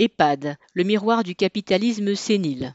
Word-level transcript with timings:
EHPAD, 0.00 0.56
le 0.72 0.82
miroir 0.82 1.24
du 1.24 1.34
capitalisme 1.34 2.14
sénile. 2.14 2.74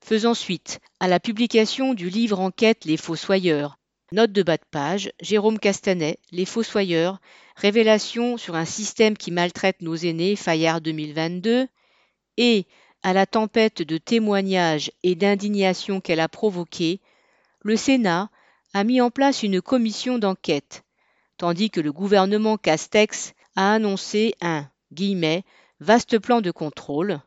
Faisant 0.00 0.34
suite 0.34 0.78
à 1.00 1.08
la 1.08 1.18
publication 1.18 1.92
du 1.92 2.08
livre 2.08 2.38
enquête 2.38 2.84
Les 2.84 2.96
Fossoyeurs, 2.96 3.78
note 4.12 4.30
de 4.30 4.44
bas 4.44 4.56
de 4.56 4.64
page, 4.70 5.10
Jérôme 5.20 5.58
Castanet, 5.58 6.20
Les 6.30 6.44
Fossoyeurs, 6.44 7.18
révélation 7.56 8.36
sur 8.36 8.54
un 8.54 8.64
système 8.64 9.16
qui 9.16 9.32
maltraite 9.32 9.82
nos 9.82 9.96
aînés, 9.96 10.36
Fayard 10.36 10.80
2022, 10.80 11.66
et 12.36 12.66
à 13.02 13.12
la 13.12 13.26
tempête 13.26 13.82
de 13.82 13.98
témoignages 13.98 14.92
et 15.02 15.16
d'indignation 15.16 16.00
qu'elle 16.00 16.20
a 16.20 16.28
provoquée, 16.28 17.00
le 17.62 17.76
Sénat 17.76 18.30
a 18.72 18.84
mis 18.84 19.00
en 19.00 19.10
place 19.10 19.42
une 19.42 19.60
commission 19.60 20.18
d'enquête, 20.18 20.84
tandis 21.38 21.70
que 21.70 21.80
le 21.80 21.90
gouvernement 21.90 22.56
Castex 22.56 23.34
a 23.56 23.74
annoncé 23.74 24.36
un 24.40 24.68
guillemets, 24.92 25.42
vaste 25.80 26.18
plan 26.18 26.40
de 26.40 26.50
contrôle 26.50 27.20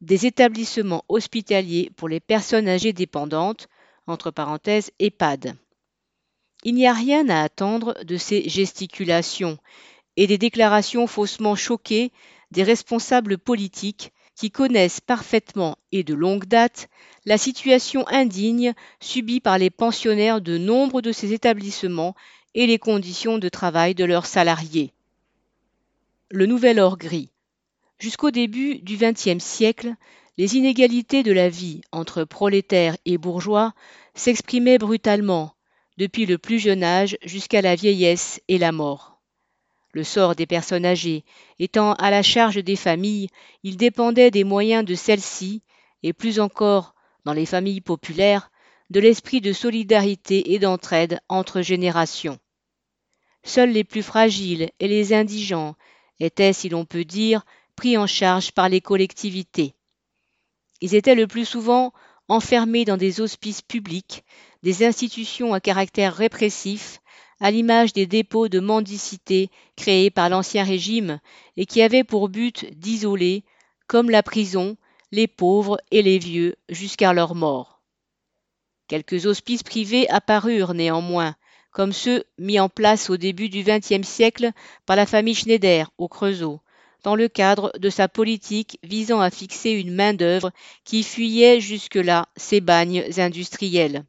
des 0.00 0.26
établissements 0.26 1.04
hospitaliers 1.08 1.90
pour 1.96 2.08
les 2.08 2.20
personnes 2.20 2.68
âgées 2.68 2.92
dépendantes, 2.92 3.68
entre 4.06 4.30
parenthèses 4.30 4.90
EHPAD. 4.98 5.56
Il 6.62 6.74
n'y 6.74 6.86
a 6.86 6.92
rien 6.92 7.28
à 7.28 7.42
attendre 7.42 7.96
de 8.04 8.16
ces 8.16 8.48
gesticulations 8.48 9.58
et 10.16 10.26
des 10.26 10.38
déclarations 10.38 11.06
faussement 11.06 11.54
choquées 11.54 12.12
des 12.50 12.62
responsables 12.62 13.38
politiques 13.38 14.12
qui 14.34 14.50
connaissent 14.50 15.00
parfaitement 15.00 15.76
et 15.92 16.02
de 16.02 16.14
longue 16.14 16.46
date 16.46 16.88
la 17.24 17.38
situation 17.38 18.06
indigne 18.08 18.74
subie 19.00 19.40
par 19.40 19.58
les 19.58 19.70
pensionnaires 19.70 20.40
de 20.40 20.58
nombre 20.58 21.00
de 21.00 21.12
ces 21.12 21.32
établissements 21.32 22.14
et 22.54 22.66
les 22.66 22.78
conditions 22.78 23.38
de 23.38 23.48
travail 23.48 23.94
de 23.94 24.04
leurs 24.04 24.26
salariés. 24.26 24.92
Le 26.30 26.46
nouvel 26.46 26.78
or 26.78 26.98
gris. 26.98 27.30
Jusqu'au 28.04 28.30
début 28.30 28.80
du 28.80 28.98
XXe 28.98 29.42
siècle, 29.42 29.94
les 30.36 30.56
inégalités 30.56 31.22
de 31.22 31.32
la 31.32 31.48
vie 31.48 31.80
entre 31.90 32.24
prolétaires 32.24 32.98
et 33.06 33.16
bourgeois 33.16 33.72
s'exprimaient 34.14 34.76
brutalement, 34.76 35.54
depuis 35.96 36.26
le 36.26 36.36
plus 36.36 36.58
jeune 36.58 36.84
âge 36.84 37.16
jusqu'à 37.22 37.62
la 37.62 37.74
vieillesse 37.74 38.42
et 38.48 38.58
la 38.58 38.72
mort. 38.72 39.22
Le 39.92 40.04
sort 40.04 40.34
des 40.36 40.44
personnes 40.44 40.84
âgées 40.84 41.24
étant 41.58 41.94
à 41.94 42.10
la 42.10 42.22
charge 42.22 42.62
des 42.62 42.76
familles, 42.76 43.30
il 43.62 43.78
dépendait 43.78 44.30
des 44.30 44.44
moyens 44.44 44.84
de 44.84 44.94
celles-ci, 44.94 45.62
et 46.02 46.12
plus 46.12 46.40
encore, 46.40 46.94
dans 47.24 47.32
les 47.32 47.46
familles 47.46 47.80
populaires, 47.80 48.50
de 48.90 49.00
l'esprit 49.00 49.40
de 49.40 49.54
solidarité 49.54 50.52
et 50.52 50.58
d'entraide 50.58 51.20
entre 51.30 51.62
générations. 51.62 52.38
Seuls 53.44 53.70
les 53.70 53.82
plus 53.82 54.02
fragiles 54.02 54.68
et 54.78 54.88
les 54.88 55.14
indigents 55.14 55.74
étaient, 56.20 56.52
si 56.52 56.68
l'on 56.68 56.84
peut 56.84 57.06
dire, 57.06 57.46
pris 57.76 57.96
en 57.98 58.06
charge 58.06 58.52
par 58.52 58.68
les 58.68 58.80
collectivités. 58.80 59.74
Ils 60.80 60.94
étaient 60.94 61.14
le 61.14 61.26
plus 61.26 61.44
souvent 61.44 61.92
enfermés 62.28 62.84
dans 62.84 62.96
des 62.96 63.20
hospices 63.20 63.62
publics, 63.62 64.24
des 64.62 64.84
institutions 64.84 65.54
à 65.54 65.60
caractère 65.60 66.14
répressif, 66.14 67.00
à 67.40 67.50
l'image 67.50 67.92
des 67.92 68.06
dépôts 68.06 68.48
de 68.48 68.60
mendicité 68.60 69.50
créés 69.76 70.10
par 70.10 70.28
l'Ancien 70.28 70.64
Régime 70.64 71.20
et 71.56 71.66
qui 71.66 71.82
avaient 71.82 72.04
pour 72.04 72.28
but 72.28 72.66
d'isoler, 72.78 73.44
comme 73.86 74.10
la 74.10 74.22
prison, 74.22 74.76
les 75.12 75.26
pauvres 75.26 75.78
et 75.90 76.02
les 76.02 76.18
vieux 76.18 76.56
jusqu'à 76.68 77.12
leur 77.12 77.34
mort. 77.34 77.82
Quelques 78.88 79.26
hospices 79.26 79.62
privés 79.62 80.08
apparurent 80.08 80.74
néanmoins, 80.74 81.36
comme 81.70 81.92
ceux 81.92 82.24
mis 82.38 82.60
en 82.60 82.68
place 82.68 83.10
au 83.10 83.16
début 83.16 83.48
du 83.48 83.62
XXe 83.62 84.06
siècle 84.06 84.52
par 84.86 84.96
la 84.96 85.06
famille 85.06 85.34
Schneider 85.34 85.90
au 85.98 86.08
Creusot, 86.08 86.60
dans 87.04 87.14
le 87.14 87.28
cadre 87.28 87.70
de 87.78 87.90
sa 87.90 88.08
politique 88.08 88.78
visant 88.82 89.20
à 89.20 89.30
fixer 89.30 89.70
une 89.70 89.94
main-d'œuvre 89.94 90.50
qui 90.84 91.04
fuyait 91.04 91.60
jusque-là 91.60 92.28
ses 92.36 92.60
bagnes 92.60 93.04
industriels. 93.18 94.04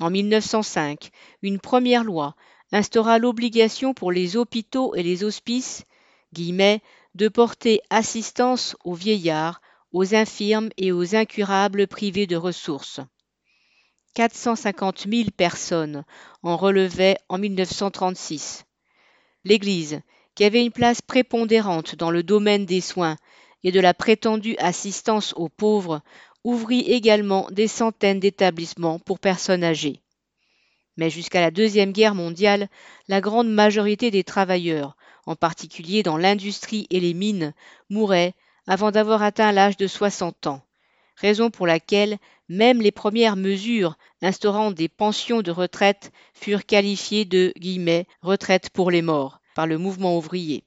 En 0.00 0.10
1905, 0.10 1.10
une 1.42 1.60
première 1.60 2.02
loi 2.02 2.34
instaura 2.72 3.18
l'obligation 3.18 3.94
pour 3.94 4.10
les 4.10 4.36
hôpitaux 4.36 4.94
et 4.94 5.02
les 5.02 5.22
hospices 5.22 5.84
guillemets, 6.32 6.80
de 7.14 7.28
porter 7.28 7.80
assistance 7.90 8.76
aux 8.84 8.94
vieillards, 8.94 9.60
aux 9.92 10.14
infirmes 10.14 10.70
et 10.76 10.92
aux 10.92 11.16
incurables 11.16 11.88
privés 11.88 12.26
de 12.26 12.36
ressources. 12.36 13.00
450 14.14 15.06
000 15.08 15.30
personnes 15.36 16.04
en 16.42 16.56
relevaient 16.56 17.18
en 17.28 17.38
1936. 17.38 18.64
L'Église, 19.44 20.02
qui 20.40 20.46
avait 20.46 20.64
une 20.64 20.72
place 20.72 21.02
prépondérante 21.02 21.96
dans 21.96 22.10
le 22.10 22.22
domaine 22.22 22.64
des 22.64 22.80
soins 22.80 23.16
et 23.62 23.72
de 23.72 23.78
la 23.78 23.92
prétendue 23.92 24.56
assistance 24.56 25.34
aux 25.36 25.50
pauvres, 25.50 26.00
ouvrit 26.44 26.80
également 26.80 27.46
des 27.50 27.68
centaines 27.68 28.20
d'établissements 28.20 28.98
pour 28.98 29.18
personnes 29.18 29.62
âgées. 29.62 30.00
Mais 30.96 31.10
jusqu'à 31.10 31.42
la 31.42 31.50
Deuxième 31.50 31.92
Guerre 31.92 32.14
mondiale, 32.14 32.70
la 33.06 33.20
grande 33.20 33.50
majorité 33.50 34.10
des 34.10 34.24
travailleurs, 34.24 34.96
en 35.26 35.36
particulier 35.36 36.02
dans 36.02 36.16
l'industrie 36.16 36.86
et 36.88 37.00
les 37.00 37.12
mines, 37.12 37.52
mouraient 37.90 38.32
avant 38.66 38.90
d'avoir 38.90 39.22
atteint 39.22 39.52
l'âge 39.52 39.76
de 39.76 39.86
60 39.86 40.46
ans, 40.46 40.62
raison 41.16 41.50
pour 41.50 41.66
laquelle 41.66 42.16
même 42.48 42.80
les 42.80 42.92
premières 42.92 43.36
mesures 43.36 43.98
instaurant 44.22 44.70
des 44.70 44.88
pensions 44.88 45.42
de 45.42 45.50
retraite 45.50 46.12
furent 46.32 46.64
qualifiées 46.64 47.26
de 47.26 47.52
retraite 48.22 48.70
pour 48.70 48.90
les 48.90 49.02
morts 49.02 49.39
par 49.54 49.66
le 49.66 49.78
mouvement 49.78 50.16
ouvrier. 50.16 50.64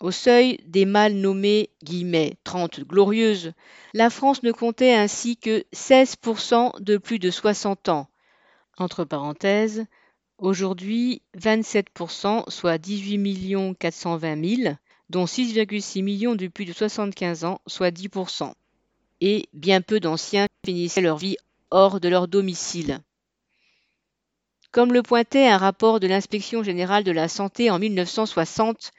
Au 0.00 0.10
seuil 0.10 0.58
des 0.64 0.86
mal 0.86 1.12
nommées 1.12 1.68
guillemets, 1.84 2.38
30 2.44 2.80
glorieuses, 2.80 3.52
la 3.92 4.08
France 4.08 4.42
ne 4.42 4.50
comptait 4.50 4.94
ainsi 4.94 5.36
que 5.36 5.62
16% 5.74 6.82
de 6.82 6.96
plus 6.96 7.18
de 7.18 7.30
60 7.30 7.90
ans. 7.90 8.08
Entre 8.78 9.04
parenthèses, 9.04 9.84
aujourd'hui 10.38 11.20
27%, 11.36 12.48
soit 12.48 12.78
18 12.78 13.76
420 13.78 14.56
000, 14.64 14.74
dont 15.10 15.26
6,6 15.26 16.02
millions 16.02 16.34
de 16.34 16.46
plus 16.46 16.64
de 16.64 16.72
75 16.72 17.44
ans, 17.44 17.60
soit 17.66 17.90
10%. 17.90 18.54
Et 19.20 19.50
bien 19.52 19.82
peu 19.82 20.00
d'anciens 20.00 20.46
finissaient 20.64 21.02
leur 21.02 21.18
vie 21.18 21.36
hors 21.70 22.00
de 22.00 22.08
leur 22.08 22.26
domicile. 22.26 23.00
Comme 24.72 24.92
le 24.92 25.02
pointait 25.02 25.48
un 25.48 25.58
rapport 25.58 25.98
de 25.98 26.06
l'inspection 26.06 26.62
générale 26.62 27.02
de 27.02 27.10
la 27.10 27.28
santé 27.28 27.70
en 27.70 27.78
1960, 27.78 28.92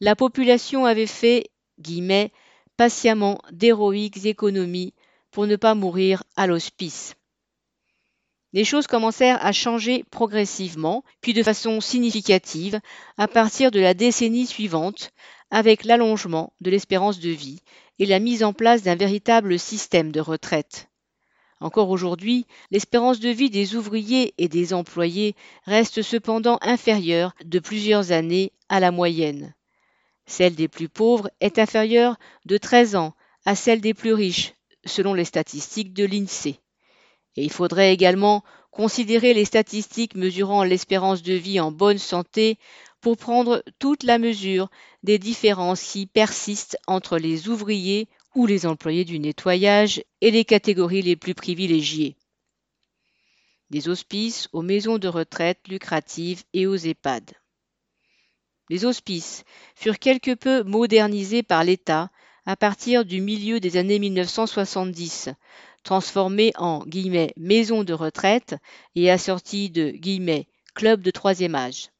la 0.00 0.14
population 0.14 0.84
avait 0.84 1.06
fait 1.06 1.50
guillemets, 1.80 2.30
patiemment 2.76 3.40
d'héroïques 3.50 4.26
économies 4.26 4.92
pour 5.30 5.46
ne 5.46 5.56
pas 5.56 5.74
mourir 5.74 6.24
à 6.36 6.46
l'hospice. 6.46 7.14
Les 8.52 8.64
choses 8.64 8.86
commencèrent 8.86 9.44
à 9.44 9.50
changer 9.52 10.04
progressivement, 10.10 11.02
puis 11.20 11.32
de 11.32 11.42
façon 11.42 11.80
significative, 11.80 12.80
à 13.16 13.26
partir 13.26 13.70
de 13.70 13.80
la 13.80 13.94
décennie 13.94 14.46
suivante, 14.46 15.10
avec 15.50 15.84
l'allongement 15.84 16.52
de 16.60 16.70
l'espérance 16.70 17.18
de 17.18 17.30
vie 17.30 17.62
et 17.98 18.06
la 18.06 18.18
mise 18.18 18.44
en 18.44 18.52
place 18.52 18.82
d'un 18.82 18.94
véritable 18.94 19.58
système 19.58 20.12
de 20.12 20.20
retraite. 20.20 20.88
Encore 21.64 21.88
aujourd'hui, 21.88 22.44
l'espérance 22.70 23.20
de 23.20 23.30
vie 23.30 23.48
des 23.48 23.74
ouvriers 23.74 24.34
et 24.36 24.48
des 24.48 24.74
employés 24.74 25.34
reste 25.64 26.02
cependant 26.02 26.58
inférieure 26.60 27.34
de 27.42 27.58
plusieurs 27.58 28.12
années 28.12 28.52
à 28.68 28.80
la 28.80 28.90
moyenne. 28.90 29.54
Celle 30.26 30.56
des 30.56 30.68
plus 30.68 30.90
pauvres 30.90 31.30
est 31.40 31.58
inférieure 31.58 32.18
de 32.44 32.58
13 32.58 32.96
ans 32.96 33.14
à 33.46 33.54
celle 33.54 33.80
des 33.80 33.94
plus 33.94 34.12
riches, 34.12 34.52
selon 34.84 35.14
les 35.14 35.24
statistiques 35.24 35.94
de 35.94 36.04
l'INSEE. 36.04 36.60
Et 37.36 37.44
il 37.44 37.50
faudrait 37.50 37.94
également 37.94 38.44
considérer 38.70 39.32
les 39.32 39.46
statistiques 39.46 40.16
mesurant 40.16 40.64
l'espérance 40.64 41.22
de 41.22 41.32
vie 41.32 41.60
en 41.60 41.72
bonne 41.72 41.96
santé 41.96 42.58
pour 43.00 43.16
prendre 43.16 43.64
toute 43.78 44.02
la 44.02 44.18
mesure 44.18 44.68
des 45.02 45.18
différences 45.18 45.82
qui 45.82 46.04
persistent 46.04 46.76
entre 46.86 47.16
les 47.16 47.48
ouvriers 47.48 48.06
ou 48.34 48.46
les 48.46 48.66
employés 48.66 49.04
du 49.04 49.18
nettoyage 49.18 50.02
et 50.20 50.30
les 50.30 50.44
catégories 50.44 51.02
les 51.02 51.16
plus 51.16 51.34
privilégiées. 51.34 52.16
Des 53.70 53.88
hospices 53.88 54.48
aux 54.52 54.62
maisons 54.62 54.98
de 54.98 55.08
retraite 55.08 55.60
lucratives 55.68 56.42
et 56.52 56.66
aux 56.66 56.76
EHPAD. 56.76 57.32
Les 58.70 58.84
hospices 58.84 59.44
furent 59.74 59.98
quelque 59.98 60.34
peu 60.34 60.62
modernisés 60.62 61.42
par 61.42 61.64
l'État 61.64 62.10
à 62.46 62.56
partir 62.56 63.04
du 63.04 63.20
milieu 63.20 63.60
des 63.60 63.76
années 63.76 63.98
1970, 63.98 65.30
transformés 65.82 66.52
en 66.56 66.84
guillemets, 66.84 67.32
maisons 67.36 67.84
de 67.84 67.92
retraite 67.92 68.56
et 68.94 69.10
assortis 69.10 69.70
de 69.70 69.90
guillemets, 69.90 70.46
clubs 70.74 71.02
de 71.02 71.10
troisième 71.10 71.54
âge. 71.54 71.90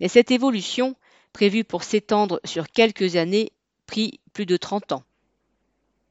Mais 0.00 0.08
cette 0.08 0.30
évolution, 0.30 0.96
prévue 1.32 1.64
pour 1.64 1.84
s'étendre 1.84 2.40
sur 2.44 2.68
quelques 2.68 3.16
années, 3.16 3.52
prit 3.86 4.20
plus 4.32 4.46
de 4.46 4.56
30 4.56 4.92
ans. 4.92 5.04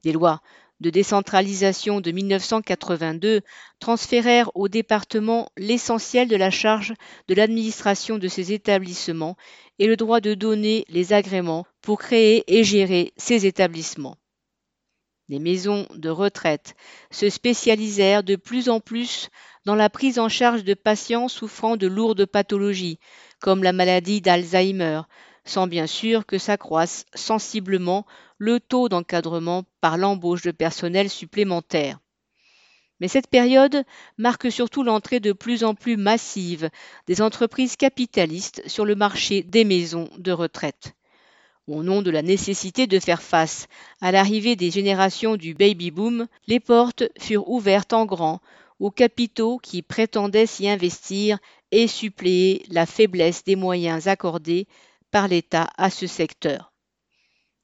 Des 0.04 0.12
lois 0.12 0.42
de 0.80 0.90
décentralisation 0.90 2.02
de 2.02 2.12
1982 2.12 3.42
transférèrent 3.80 4.52
au 4.56 4.68
département 4.68 5.50
l'essentiel 5.58 6.28
de 6.28 6.36
la 6.36 6.52
charge 6.52 6.94
de 7.28 7.34
l'administration 7.34 8.18
de 8.18 8.28
ces 8.28 8.54
établissements 8.54 9.36
et 9.80 9.88
le 9.88 9.96
droit 9.96 10.22
de 10.22 10.34
donner 10.36 10.86
les 10.90 11.14
agréments 11.14 11.66
pour 11.82 12.00
créer 12.00 12.44
et 12.48 12.64
gérer 12.64 13.14
ces 13.18 13.46
établissements. 13.46 14.18
Les 15.30 15.40
maisons 15.40 15.88
de 15.96 16.10
retraite 16.10 16.76
se 17.12 17.30
spécialisèrent 17.30 18.24
de 18.24 18.36
plus 18.36 18.70
en 18.70 18.80
plus 18.80 19.30
dans 19.66 19.76
la 19.76 19.90
prise 19.90 20.20
en 20.20 20.30
charge 20.30 20.64
de 20.64 20.74
patients 20.74 21.28
souffrant 21.28 21.76
de 21.76 21.88
lourdes 21.88 22.26
pathologies, 22.26 23.00
comme 23.42 23.64
la 23.64 23.74
maladie 23.74 24.22
d'Alzheimer, 24.22 25.02
sans 25.44 25.68
bien 25.68 25.88
sûr 25.88 26.26
que 26.26 26.38
s'accroisse 26.38 27.06
sensiblement 27.14 28.06
le 28.38 28.60
taux 28.60 28.89
d'encadrement 28.89 29.63
par 29.81 29.98
l'embauche 29.98 30.44
de 30.44 30.51
personnel 30.51 31.10
supplémentaire. 31.10 32.00
Mais 33.00 33.07
cette 33.07 33.28
période 33.28 33.84
marque 34.18 34.51
surtout 34.51 34.84
l'entrée 34.84 35.19
de 35.19 35.31
plus 35.31 35.63
en 35.63 35.75
plus 35.75 35.98
massive 35.98 36.69
des 37.06 37.22
entreprises 37.22 37.75
capitalistes 37.75 38.63
sur 38.68 38.86
le 38.86 38.95
marché 38.95 39.44
des 39.44 39.63
maisons 39.63 40.10
de 40.18 40.31
retraite. 40.31 40.94
Au 41.68 41.84
nom 41.84 42.01
de 42.01 42.12
la 42.12 42.22
nécessité 42.22 42.88
de 42.88 43.00
faire 43.00 43.22
face 43.22 43.68
à 44.01 44.12
l'arrivée 44.12 44.56
des 44.56 44.72
générations 44.72 45.36
du 45.36 45.54
baby-boom, 45.54 46.28
les 46.48 46.60
portes 46.60 47.04
furent 47.19 47.50
ouvertes 47.50 47.94
en 47.94 48.06
grand 48.06 48.40
aux 48.80 48.92
capitaux 48.92 49.57
qui 49.57 49.81
prétendaient 49.81 50.45
s'y 50.45 50.69
investir 50.69 51.40
et 51.72 51.88
suppléer 51.88 52.63
la 52.69 52.86
faiblesse 52.86 53.44
des 53.44 53.56
moyens 53.56 54.07
accordés 54.07 54.68
par 55.12 55.28
l'État 55.28 55.68
à 55.78 55.90
ce 55.90 56.07
secteur. 56.07 56.72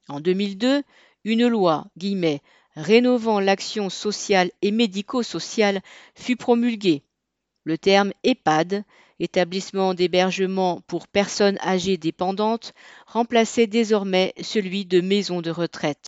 En 0.08 0.20
2002, 0.20 0.84
une 1.24 1.48
loi 1.48 1.88
rénovant 2.76 3.40
l'action 3.40 3.90
sociale 3.90 4.52
et 4.62 4.72
médico-sociale 4.72 5.82
fut 6.16 6.36
promulguée. 6.36 7.04
Le 7.64 7.78
terme 7.78 8.12
EHPAD 8.24 8.84
établissement 9.20 9.94
d'hébergement 9.94 10.82
pour 10.82 11.08
personnes 11.08 11.58
âgées 11.60 11.98
dépendantes, 11.98 12.74
remplaçait 13.08 13.68
désormais 13.68 14.34
celui 14.42 14.86
de 14.86 15.02
maison 15.02 15.42
de 15.42 15.50
retraite. 15.50 16.08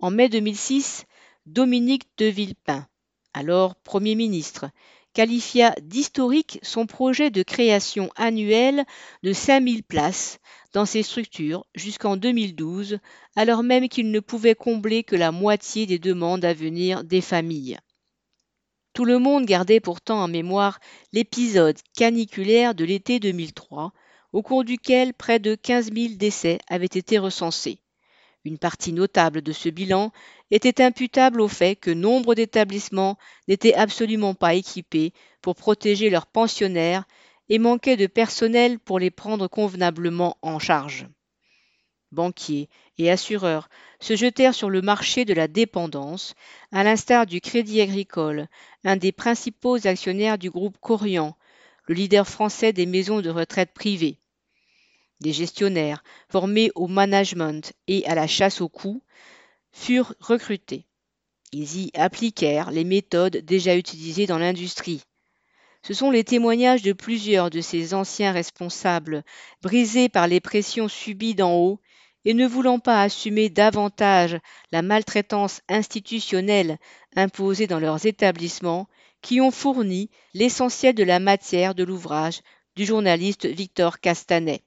En 0.00 0.10
mai 0.10 0.28
2006, 0.28 1.04
Dominique 1.46 2.08
de 2.18 2.26
Villepin, 2.26 2.86
alors 3.34 3.76
Premier 3.76 4.14
ministre, 4.14 4.70
qualifia 5.16 5.74
d'historique 5.80 6.58
son 6.60 6.84
projet 6.84 7.30
de 7.30 7.42
création 7.42 8.10
annuelle 8.16 8.84
de 9.22 9.32
5000 9.32 9.82
places 9.82 10.40
dans 10.74 10.84
ces 10.84 11.02
structures 11.02 11.64
jusqu'en 11.74 12.18
2012, 12.18 12.98
alors 13.34 13.62
même 13.62 13.88
qu'il 13.88 14.10
ne 14.10 14.20
pouvait 14.20 14.54
combler 14.54 15.04
que 15.04 15.16
la 15.16 15.32
moitié 15.32 15.86
des 15.86 15.98
demandes 15.98 16.44
à 16.44 16.52
venir 16.52 17.02
des 17.02 17.22
familles. 17.22 17.78
Tout 18.92 19.06
le 19.06 19.18
monde 19.18 19.46
gardait 19.46 19.80
pourtant 19.80 20.22
en 20.22 20.28
mémoire 20.28 20.80
l'épisode 21.14 21.78
caniculaire 21.96 22.74
de 22.74 22.84
l'été 22.84 23.18
2003, 23.18 23.94
au 24.34 24.42
cours 24.42 24.64
duquel 24.64 25.14
près 25.14 25.38
de 25.38 25.54
15 25.54 25.94
000 25.94 26.14
décès 26.16 26.58
avaient 26.68 26.84
été 26.84 27.16
recensés. 27.16 27.78
Une 28.46 28.58
partie 28.58 28.92
notable 28.92 29.42
de 29.42 29.50
ce 29.50 29.68
bilan 29.68 30.12
était 30.52 30.80
imputable 30.80 31.40
au 31.40 31.48
fait 31.48 31.74
que 31.74 31.90
nombre 31.90 32.36
d'établissements 32.36 33.18
n'étaient 33.48 33.74
absolument 33.74 34.34
pas 34.34 34.54
équipés 34.54 35.12
pour 35.42 35.56
protéger 35.56 36.10
leurs 36.10 36.28
pensionnaires 36.28 37.06
et 37.48 37.58
manquaient 37.58 37.96
de 37.96 38.06
personnel 38.06 38.78
pour 38.78 39.00
les 39.00 39.10
prendre 39.10 39.48
convenablement 39.48 40.38
en 40.42 40.60
charge 40.60 41.08
banquiers 42.12 42.68
et 42.98 43.10
assureurs 43.10 43.68
se 43.98 44.14
jetèrent 44.14 44.54
sur 44.54 44.70
le 44.70 44.80
marché 44.80 45.24
de 45.24 45.34
la 45.34 45.48
dépendance, 45.48 46.36
à 46.70 46.84
l'instar 46.84 47.26
du 47.26 47.40
Crédit 47.40 47.80
Agricole, 47.80 48.46
un 48.84 48.96
des 48.96 49.10
principaux 49.10 49.88
actionnaires 49.88 50.38
du 50.38 50.50
groupe 50.50 50.78
Corian, 50.80 51.36
le 51.88 51.96
leader 51.96 52.28
français 52.28 52.72
des 52.72 52.86
maisons 52.86 53.22
de 53.22 53.30
retraite 53.30 53.74
privées. 53.74 54.20
Des 55.20 55.32
gestionnaires 55.32 56.04
formés 56.28 56.70
au 56.74 56.88
management 56.88 57.72
et 57.86 58.06
à 58.06 58.14
la 58.14 58.26
chasse 58.26 58.60
aux 58.60 58.68
coûts 58.68 59.02
furent 59.72 60.14
recrutés. 60.20 60.86
Ils 61.52 61.76
y 61.76 61.90
appliquèrent 61.94 62.70
les 62.70 62.84
méthodes 62.84 63.38
déjà 63.38 63.76
utilisées 63.76 64.26
dans 64.26 64.38
l'industrie. 64.38 65.02
Ce 65.82 65.94
sont 65.94 66.10
les 66.10 66.24
témoignages 66.24 66.82
de 66.82 66.92
plusieurs 66.92 67.48
de 67.48 67.60
ces 67.60 67.94
anciens 67.94 68.32
responsables, 68.32 69.22
brisés 69.62 70.08
par 70.08 70.26
les 70.26 70.40
pressions 70.40 70.88
subies 70.88 71.36
d'en 71.36 71.54
haut 71.54 71.80
et 72.24 72.34
ne 72.34 72.46
voulant 72.46 72.80
pas 72.80 73.02
assumer 73.02 73.48
davantage 73.48 74.36
la 74.72 74.82
maltraitance 74.82 75.62
institutionnelle 75.68 76.78
imposée 77.14 77.68
dans 77.68 77.78
leurs 77.78 78.04
établissements, 78.04 78.88
qui 79.22 79.40
ont 79.40 79.52
fourni 79.52 80.10
l'essentiel 80.34 80.94
de 80.94 81.04
la 81.04 81.20
matière 81.20 81.74
de 81.74 81.84
l'ouvrage 81.84 82.40
du 82.74 82.84
journaliste 82.84 83.46
Victor 83.46 84.00
Castanet. 84.00 84.65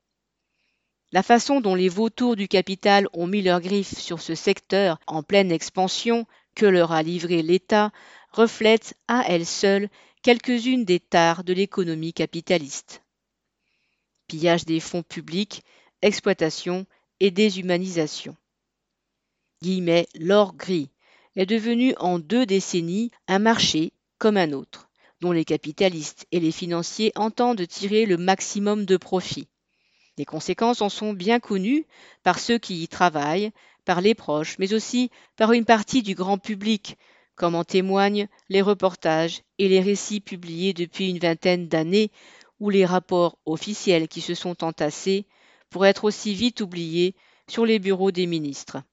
La 1.12 1.24
façon 1.24 1.60
dont 1.60 1.74
les 1.74 1.90
vautours 1.90 2.36
du 2.36 2.48
capital 2.48 3.08
ont 3.14 3.26
mis 3.26 3.42
leurs 3.42 3.62
griffes 3.62 3.98
sur 3.98 4.22
ce 4.22 4.36
secteur 4.36 5.00
en 5.08 5.24
pleine 5.24 5.52
expansion 5.52 6.28
que 6.54 6.68
leur 6.68 6.92
a 6.92 7.02
livré 7.02 7.42
l'État 7.42 7.92
reflète 8.32 8.96
à 9.08 9.24
elle 9.28 9.46
seule 9.46 9.90
quelques-unes 10.22 10.86
des 10.86 11.00
tares 11.00 11.44
de 11.44 11.54
l'économie 11.54 12.14
capitaliste. 12.14 13.02
Pillage 14.28 14.66
des 14.66 14.80
fonds 14.80 15.02
publics, 15.02 15.64
exploitation 16.04 16.86
et 17.20 17.32
déshumanisation. 17.32 18.36
Guillemets, 19.64 20.08
l'or 20.14 20.54
gris 20.54 20.92
est 21.36 21.48
devenu 21.48 21.96
en 21.98 22.20
deux 22.20 22.46
décennies 22.46 23.10
un 23.28 23.40
marché 23.40 23.94
comme 24.20 24.38
un 24.38 24.52
autre, 24.52 24.90
dont 25.22 25.32
les 25.32 25.46
capitalistes 25.46 26.28
et 26.32 26.40
les 26.40 26.52
financiers 26.52 27.12
entendent 27.16 27.66
tirer 27.68 28.06
le 28.06 28.18
maximum 28.18 28.86
de 28.86 28.98
profit. 28.98 29.48
Les 30.19 30.25
conséquences 30.25 30.81
en 30.81 30.89
sont 30.89 31.13
bien 31.13 31.39
connues 31.39 31.86
par 32.24 32.39
ceux 32.39 32.57
qui 32.57 32.83
y 32.83 32.89
travaillent, 32.89 33.51
par 33.86 34.01
les 34.01 34.13
proches, 34.13 34.60
mais 34.60 34.74
aussi 34.74 35.12
par 35.38 35.54
une 35.54 35.63
partie 35.63 36.04
du 36.04 36.13
grand 36.13 36.38
public, 36.38 36.98
comme 37.36 37.56
en 37.56 37.63
témoignent 37.63 38.27
les 38.50 38.62
reportages 38.62 39.44
et 39.60 39.69
les 39.69 39.80
récits 39.80 40.19
publiés 40.19 40.74
depuis 40.74 41.10
une 41.10 41.19
vingtaine 41.19 41.69
d'années 41.69 42.12
ou 42.60 42.69
les 42.69 42.83
rapports 42.83 43.38
officiels 43.45 44.10
qui 44.10 44.19
se 44.19 44.36
sont 44.36 44.62
entassés 44.62 45.25
pour 45.69 45.86
être 45.86 46.04
aussi 46.04 46.33
vite 46.33 46.60
oublié 46.60 47.16
sur 47.48 47.66
les 47.66 47.80
bureaux 47.80 48.12
des 48.12 48.27
ministres. 48.27 48.83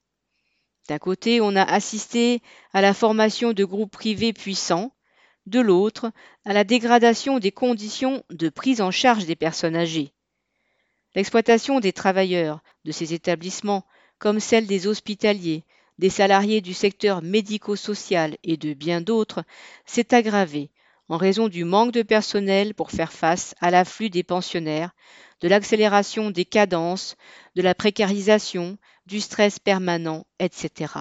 D'un 0.89 0.99
côté, 0.99 1.41
on 1.41 1.57
a 1.57 1.65
assisté 1.65 2.41
à 2.73 2.81
la 2.81 2.95
formation 2.95 3.53
de 3.53 3.65
groupes 3.65 3.91
privés 3.91 4.33
puissants, 4.33 4.93
de 5.47 5.59
l'autre, 5.59 6.13
à 6.45 6.53
la 6.53 6.63
dégradation 6.63 7.41
des 7.41 7.51
conditions 7.51 8.23
de 8.31 8.49
prise 8.49 8.81
en 8.81 8.93
charge 8.93 9.27
des 9.27 9.35
personnes 9.35 9.75
âgées. 9.75 10.13
L'exploitation 11.17 11.81
des 11.81 11.95
travailleurs 11.95 12.61
de 12.85 12.93
ces 12.93 13.15
établissements, 13.15 13.87
comme 14.19 14.39
celle 14.39 14.67
des 14.67 14.87
hospitaliers, 14.87 15.65
des 15.99 16.11
salariés 16.11 16.61
du 16.61 16.75
secteur 16.75 17.23
médico-social 17.23 18.37
et 18.45 18.59
de 18.59 18.75
bien 18.75 19.01
d'autres, 19.01 19.43
s'est 19.87 20.15
aggravée 20.15 20.71
en 21.09 21.17
raison 21.17 21.49
du 21.49 21.65
manque 21.65 21.93
de 21.93 22.03
personnel 22.03 22.75
pour 22.75 22.91
faire 22.91 23.15
face 23.15 23.55
à 23.61 23.71
l'afflux 23.71 24.11
des 24.11 24.25
pensionnaires, 24.25 24.91
de 25.41 25.49
l'accélération 25.49 26.31
des 26.31 26.45
cadences, 26.45 27.17
de 27.55 27.63
la 27.63 27.75
précarisation, 27.75 28.77
du 29.07 29.23
stress 29.23 29.59
permanent, 29.59 30.27
etc. 30.39 30.93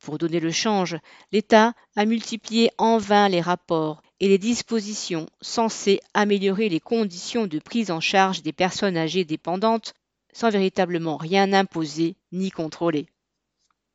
Pour 0.00 0.18
donner 0.18 0.40
le 0.40 0.50
change, 0.50 0.98
l'État 1.30 1.74
a 1.94 2.04
multiplié 2.04 2.72
en 2.78 2.98
vain 2.98 3.28
les 3.28 3.40
rapports 3.40 4.02
et 4.20 4.28
les 4.28 4.38
dispositions 4.38 5.26
censées 5.40 6.00
améliorer 6.14 6.68
les 6.68 6.80
conditions 6.80 7.46
de 7.46 7.58
prise 7.58 7.90
en 7.90 8.00
charge 8.00 8.42
des 8.42 8.52
personnes 8.52 8.96
âgées 8.96 9.24
dépendantes 9.24 9.94
sans 10.32 10.50
véritablement 10.50 11.16
rien 11.16 11.52
imposer 11.52 12.16
ni 12.30 12.50
contrôler. 12.50 13.06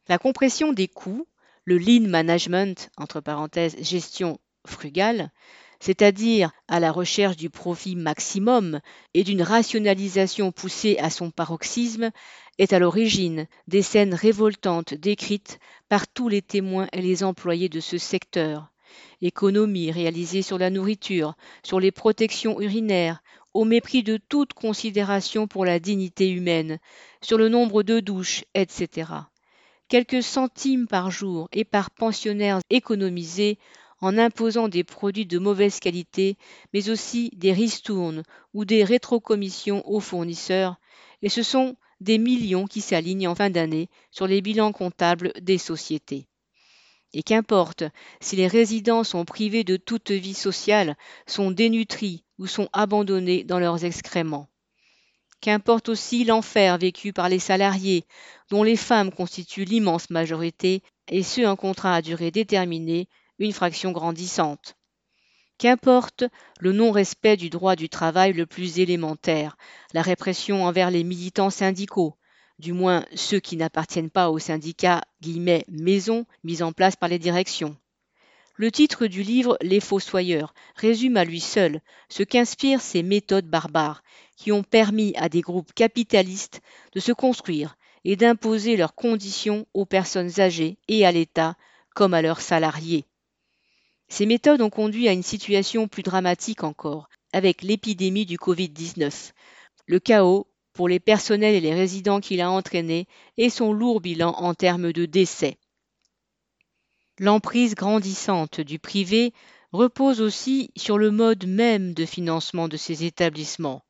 La 0.07 0.17
compression 0.17 0.73
des 0.73 0.87
coûts, 0.87 1.27
le 1.63 1.77
lean 1.77 2.07
management, 2.07 2.89
entre 2.97 3.21
parenthèses 3.21 3.77
gestion 3.81 4.39
frugale, 4.67 5.31
c'est-à-dire 5.79 6.51
à 6.67 6.79
la 6.79 6.91
recherche 6.91 7.37
du 7.37 7.49
profit 7.49 7.95
maximum 7.95 8.79
et 9.13 9.23
d'une 9.23 9.41
rationalisation 9.41 10.51
poussée 10.51 10.97
à 10.99 11.09
son 11.09 11.31
paroxysme, 11.31 12.11
est 12.57 12.73
à 12.73 12.79
l'origine 12.79 13.47
des 13.67 13.81
scènes 13.81 14.13
révoltantes 14.13 14.93
décrites 14.93 15.59
par 15.89 16.07
tous 16.07 16.29
les 16.29 16.41
témoins 16.41 16.87
et 16.93 17.01
les 17.01 17.23
employés 17.23 17.69
de 17.69 17.79
ce 17.79 17.97
secteur. 17.97 18.71
Économies 19.21 19.91
réalisées 19.91 20.41
sur 20.41 20.57
la 20.57 20.69
nourriture, 20.69 21.35
sur 21.63 21.79
les 21.79 21.91
protections 21.91 22.59
urinaires, 22.61 23.21
au 23.53 23.63
mépris 23.63 24.03
de 24.03 24.17
toute 24.17 24.53
considération 24.53 25.47
pour 25.47 25.65
la 25.65 25.79
dignité 25.79 26.29
humaine, 26.29 26.79
sur 27.21 27.37
le 27.37 27.49
nombre 27.49 27.83
de 27.83 27.99
douches, 27.99 28.43
etc. 28.53 29.11
Quelques 29.87 30.23
centimes 30.23 30.87
par 30.87 31.11
jour 31.11 31.47
et 31.53 31.63
par 31.63 31.91
pensionnaire 31.91 32.59
économisés 32.69 33.57
en 34.01 34.17
imposant 34.17 34.67
des 34.67 34.83
produits 34.83 35.25
de 35.25 35.39
mauvaise 35.39 35.79
qualité, 35.79 36.37
mais 36.73 36.89
aussi 36.89 37.31
des 37.35 37.53
ristournes 37.53 38.23
ou 38.53 38.65
des 38.65 38.83
rétrocommissions 38.83 39.87
aux 39.89 39.99
fournisseurs, 39.99 40.75
et 41.21 41.29
ce 41.29 41.43
sont 41.43 41.75
des 42.01 42.17
millions 42.17 42.65
qui 42.65 42.81
s'alignent 42.81 43.27
en 43.27 43.35
fin 43.35 43.49
d'année 43.49 43.87
sur 44.11 44.27
les 44.27 44.41
bilans 44.41 44.73
comptables 44.73 45.31
des 45.41 45.57
sociétés. 45.57 46.27
Et 47.17 47.23
qu'importe 47.23 47.85
si 48.19 48.35
les 48.35 48.47
résidents 48.47 49.05
sont 49.05 49.23
privés 49.23 49.63
de 49.63 49.77
toute 49.77 50.11
vie 50.11 50.33
sociale, 50.33 50.97
sont 51.25 51.49
dénutris 51.49 52.25
ou 52.37 52.45
sont 52.45 52.67
abandonnés 52.73 53.45
dans 53.45 53.57
leurs 53.57 53.85
excréments. 53.85 54.49
Qu'importe 55.39 55.87
aussi 55.87 56.25
l'enfer 56.25 56.77
vécu 56.77 57.13
par 57.13 57.29
les 57.29 57.39
salariés, 57.39 58.03
dont 58.49 58.63
les 58.63 58.75
femmes 58.75 59.13
constituent 59.13 59.63
l'immense 59.63 60.09
majorité, 60.09 60.83
et 61.07 61.23
ce 61.23 61.41
un 61.41 61.55
contrat 61.55 61.95
à 61.95 62.01
durée 62.01 62.31
déterminée, 62.31 63.07
une 63.39 63.53
fraction 63.53 63.93
grandissante. 63.93 64.75
Qu'importe 65.57 66.25
le 66.59 66.73
non-respect 66.73 67.37
du 67.37 67.49
droit 67.49 67.77
du 67.77 67.87
travail 67.87 68.33
le 68.33 68.45
plus 68.45 68.79
élémentaire, 68.79 69.55
la 69.93 70.01
répression 70.01 70.65
envers 70.65 70.91
les 70.91 71.05
militants 71.05 71.49
syndicaux, 71.49 72.17
du 72.59 72.73
moins 72.73 73.05
ceux 73.15 73.39
qui 73.39 73.57
n'appartiennent 73.57 74.09
pas 74.09 74.29
aux 74.29 74.39
syndicats 74.39 75.03
guillemets 75.21 75.65
maison 75.69 76.25
mis 76.43 76.61
en 76.61 76.71
place 76.71 76.95
par 76.95 77.09
les 77.09 77.19
directions. 77.19 77.75
Le 78.57 78.71
titre 78.71 79.07
du 79.07 79.21
livre 79.21 79.57
Les 79.61 79.81
Fossoyeurs 79.81 80.53
résume 80.75 81.17
à 81.17 81.25
lui 81.25 81.41
seul 81.41 81.81
ce 82.07 82.23
qu'inspirent 82.23 82.81
ces 82.81 83.03
méthodes 83.03 83.49
barbares 83.49 84.01
qui 84.37 84.51
ont 84.53 84.63
permis 84.63 85.13
à 85.17 85.27
des 85.27 85.41
groupes 85.41 85.73
capitalistes 85.73 86.61
de 86.93 87.01
se 87.01 87.11
construire 87.11 87.75
et 88.05 88.15
d'imposer 88.15 88.77
leurs 88.77 88.95
conditions 88.95 89.65
aux 89.73 89.85
personnes 89.85 90.39
âgées 90.39 90.77
et 90.87 91.05
à 91.05 91.11
l'État 91.11 91.57
comme 91.93 92.13
à 92.13 92.21
leurs 92.21 92.39
salariés. 92.39 93.05
Ces 94.07 94.25
méthodes 94.25 94.61
ont 94.61 94.69
conduit 94.69 95.07
à 95.07 95.11
une 95.11 95.23
situation 95.23 95.87
plus 95.87 96.03
dramatique 96.03 96.63
encore, 96.63 97.09
avec 97.33 97.63
l'épidémie 97.63 98.25
du 98.25 98.37
Covid-19, 98.37 99.31
le 99.87 99.99
chaos 99.99 100.47
pour 100.75 100.89
les 100.89 100.99
personnels 100.99 101.55
et 101.55 101.61
les 101.61 101.73
résidents 101.73 102.19
qu'il 102.19 102.41
a 102.41 102.51
entraîné 102.51 103.07
et 103.37 103.49
son 103.49 103.71
lourd 103.73 104.01
bilan 104.01 104.33
en 104.33 104.53
termes 104.53 104.91
de 104.91 105.05
décès. 105.05 105.57
L'emprise 107.17 107.75
grandissante 107.75 108.59
du 108.59 108.77
privé 108.77 109.33
repose 109.71 110.19
aussi 110.19 110.71
sur 110.75 110.97
le 110.97 111.11
mode 111.11 111.47
même 111.47 111.93
de 111.93 112.05
financement 112.05 112.67
de 112.67 112.75
ces 112.75 113.05
établissements. 113.05 113.83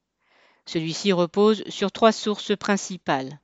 Celui-ci 0.68 1.12
repose 1.12 1.64
sur 1.70 1.92
trois 1.92 2.12
sources 2.12 2.56
principales. 2.56 3.40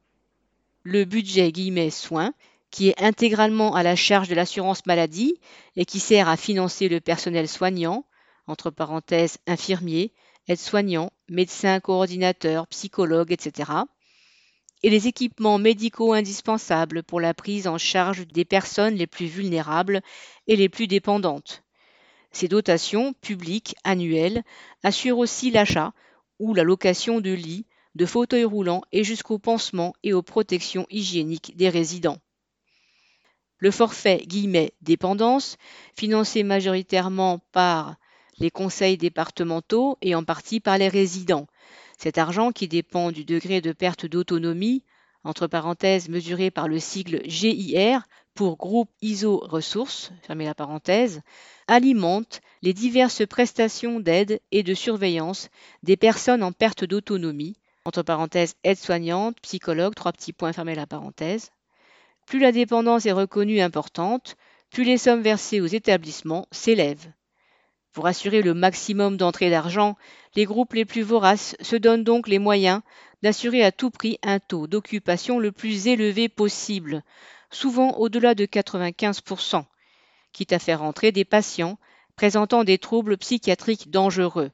Le 0.83 1.03
budget 1.03 1.51
guillemets 1.51 1.89
soins, 1.89 2.33
qui 2.69 2.89
est 2.89 3.01
intégralement 3.01 3.73
à 3.73 3.81
la 3.81 3.95
charge 3.95 4.29
de 4.29 4.35
l'assurance 4.35 4.85
maladie 4.85 5.35
et 5.75 5.85
qui 5.85 5.99
sert 5.99 6.29
à 6.29 6.37
financer 6.37 6.89
le 6.89 6.99
personnel 6.99 7.47
soignant, 7.47 8.05
entre 8.45 8.69
parenthèses 8.69 9.39
infirmiers, 9.47 10.13
aides-soignants, 10.51 11.11
médecins 11.29 11.79
coordinateurs, 11.79 12.67
psychologues, 12.67 13.31
etc., 13.31 13.71
et 14.83 14.89
les 14.89 15.07
équipements 15.07 15.59
médicaux 15.59 16.13
indispensables 16.13 17.03
pour 17.03 17.21
la 17.21 17.33
prise 17.33 17.67
en 17.67 17.77
charge 17.77 18.27
des 18.27 18.45
personnes 18.45 18.95
les 18.95 19.07
plus 19.07 19.27
vulnérables 19.27 20.01
et 20.47 20.55
les 20.55 20.69
plus 20.69 20.87
dépendantes. 20.87 21.63
Ces 22.31 22.47
dotations 22.47 23.13
publiques 23.13 23.75
annuelles 23.83 24.43
assurent 24.83 25.19
aussi 25.19 25.51
l'achat 25.51 25.93
ou 26.39 26.53
la 26.53 26.63
location 26.63 27.21
de 27.21 27.31
lits, 27.31 27.65
de 27.95 28.05
fauteuils 28.05 28.45
roulants 28.45 28.81
et 28.91 29.03
jusqu'au 29.03 29.37
pansement 29.37 29.93
et 30.01 30.13
aux 30.13 30.23
protections 30.23 30.87
hygiéniques 30.89 31.55
des 31.57 31.69
résidents. 31.69 32.17
Le 33.57 33.69
forfait 33.69 34.23
guillemets 34.25 34.73
dépendance, 34.81 35.57
financé 35.95 36.41
majoritairement 36.41 37.39
par 37.51 37.97
les 38.41 38.49
conseils 38.49 38.97
départementaux 38.97 39.99
et 40.01 40.15
en 40.15 40.23
partie 40.23 40.59
par 40.59 40.79
les 40.79 40.87
résidents. 40.87 41.45
Cet 41.99 42.17
argent 42.17 42.51
qui 42.51 42.67
dépend 42.67 43.11
du 43.11 43.23
degré 43.23 43.61
de 43.61 43.71
perte 43.71 44.07
d'autonomie, 44.07 44.83
entre 45.23 45.45
parenthèses 45.45 46.09
mesuré 46.09 46.49
par 46.49 46.67
le 46.67 46.79
sigle 46.79 47.21
GIR 47.25 48.01
pour 48.33 48.57
groupe 48.57 48.89
ISO 49.03 49.37
ressources, 49.43 50.11
fermez 50.23 50.45
la 50.45 50.55
parenthèse, 50.55 51.21
alimente 51.67 52.41
les 52.63 52.73
diverses 52.73 53.27
prestations 53.27 53.99
d'aide 53.99 54.41
et 54.51 54.63
de 54.63 54.73
surveillance 54.73 55.49
des 55.83 55.95
personnes 55.95 56.41
en 56.41 56.51
perte 56.51 56.83
d'autonomie, 56.83 57.57
entre 57.85 58.01
parenthèses 58.01 58.55
aide-soignante, 58.63 59.39
psychologue, 59.41 59.93
trois 59.93 60.13
petits 60.13 60.33
points, 60.33 60.53
fermez 60.53 60.73
la 60.73 60.87
parenthèse, 60.87 61.51
plus 62.25 62.39
la 62.39 62.51
dépendance 62.51 63.05
est 63.05 63.11
reconnue 63.11 63.61
importante, 63.61 64.35
plus 64.71 64.83
les 64.83 64.97
sommes 64.97 65.21
versées 65.21 65.61
aux 65.61 65.67
établissements 65.67 66.47
s'élèvent. 66.51 67.11
Pour 67.93 68.07
assurer 68.07 68.41
le 68.41 68.53
maximum 68.53 69.17
d'entrée 69.17 69.49
d'argent, 69.49 69.97
les 70.35 70.45
groupes 70.45 70.73
les 70.73 70.85
plus 70.85 71.01
voraces 71.01 71.57
se 71.59 71.75
donnent 71.75 72.05
donc 72.05 72.27
les 72.27 72.39
moyens 72.39 72.81
d'assurer 73.21 73.63
à 73.63 73.71
tout 73.71 73.91
prix 73.91 74.17
un 74.23 74.39
taux 74.39 74.65
d'occupation 74.65 75.39
le 75.39 75.51
plus 75.51 75.87
élevé 75.87 76.29
possible, 76.29 77.03
souvent 77.49 77.91
au-delà 77.97 78.33
de 78.33 78.45
95%, 78.45 79.65
quitte 80.31 80.53
à 80.53 80.59
faire 80.59 80.83
entrer 80.83 81.11
des 81.11 81.25
patients 81.25 81.77
présentant 82.15 82.63
des 82.63 82.77
troubles 82.77 83.17
psychiatriques 83.17 83.91
dangereux. 83.91 84.51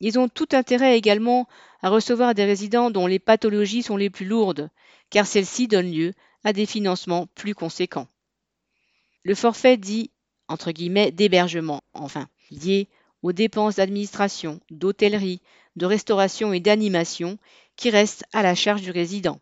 Ils 0.00 0.18
ont 0.18 0.28
tout 0.28 0.48
intérêt 0.52 0.98
également 0.98 1.46
à 1.82 1.88
recevoir 1.88 2.34
des 2.34 2.44
résidents 2.44 2.90
dont 2.90 3.06
les 3.06 3.20
pathologies 3.20 3.84
sont 3.84 3.96
les 3.96 4.10
plus 4.10 4.26
lourdes, 4.26 4.70
car 5.08 5.24
celles-ci 5.24 5.68
donnent 5.68 5.92
lieu 5.92 6.12
à 6.42 6.52
des 6.52 6.66
financements 6.66 7.28
plus 7.28 7.54
conséquents. 7.54 8.08
Le 9.22 9.34
forfait 9.34 9.76
dit 9.76 10.10
entre 10.48 10.70
guillemets 10.70 11.10
d'hébergement, 11.10 11.82
enfin, 11.92 12.28
lié 12.50 12.88
aux 13.22 13.32
dépenses 13.32 13.76
d'administration, 13.76 14.60
d'hôtellerie, 14.70 15.40
de 15.76 15.86
restauration 15.86 16.52
et 16.52 16.60
d'animation 16.60 17.38
qui 17.76 17.90
restent 17.90 18.24
à 18.32 18.42
la 18.42 18.54
charge 18.54 18.82
du 18.82 18.90
résident. 18.90 19.40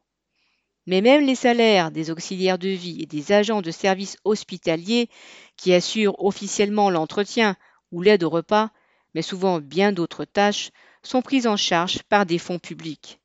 Mais 0.87 1.00
même 1.00 1.25
les 1.25 1.34
salaires 1.34 1.90
des 1.90 2.11
auxiliaires 2.11 2.58
de 2.58 2.68
vie 2.68 3.00
et 3.00 3.06
des 3.06 3.32
agents 3.32 3.62
de 3.62 3.70
services 3.70 4.16
hospitaliers 4.25 5.08
qui 5.56 5.73
assurent 5.73 6.23
officiellement 6.23 6.90
l'entretien 6.90 7.56
ou 7.90 8.02
l'aide 8.02 8.25
au 8.25 8.30
repas, 8.30 8.70
mais 9.14 9.23
souvent 9.23 9.61
bien 9.61 9.92
d'autres 9.92 10.25
tâches, 10.25 10.70
sont 11.02 11.23
pris 11.23 11.46
en 11.46 11.56
charge 11.56 12.02
par 12.02 12.26
des 12.26 12.38
fonds 12.38 12.58
publics. 12.58 13.20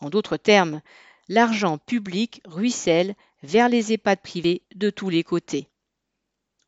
En 0.00 0.10
d'autres 0.10 0.36
termes, 0.36 0.80
l'argent 1.28 1.78
public 1.78 2.40
ruisselle 2.44 3.14
vers 3.42 3.68
les 3.68 3.92
EHPAD 3.92 4.20
privés 4.20 4.62
de 4.74 4.90
tous 4.90 5.10
les 5.10 5.22
côtés. 5.22 5.68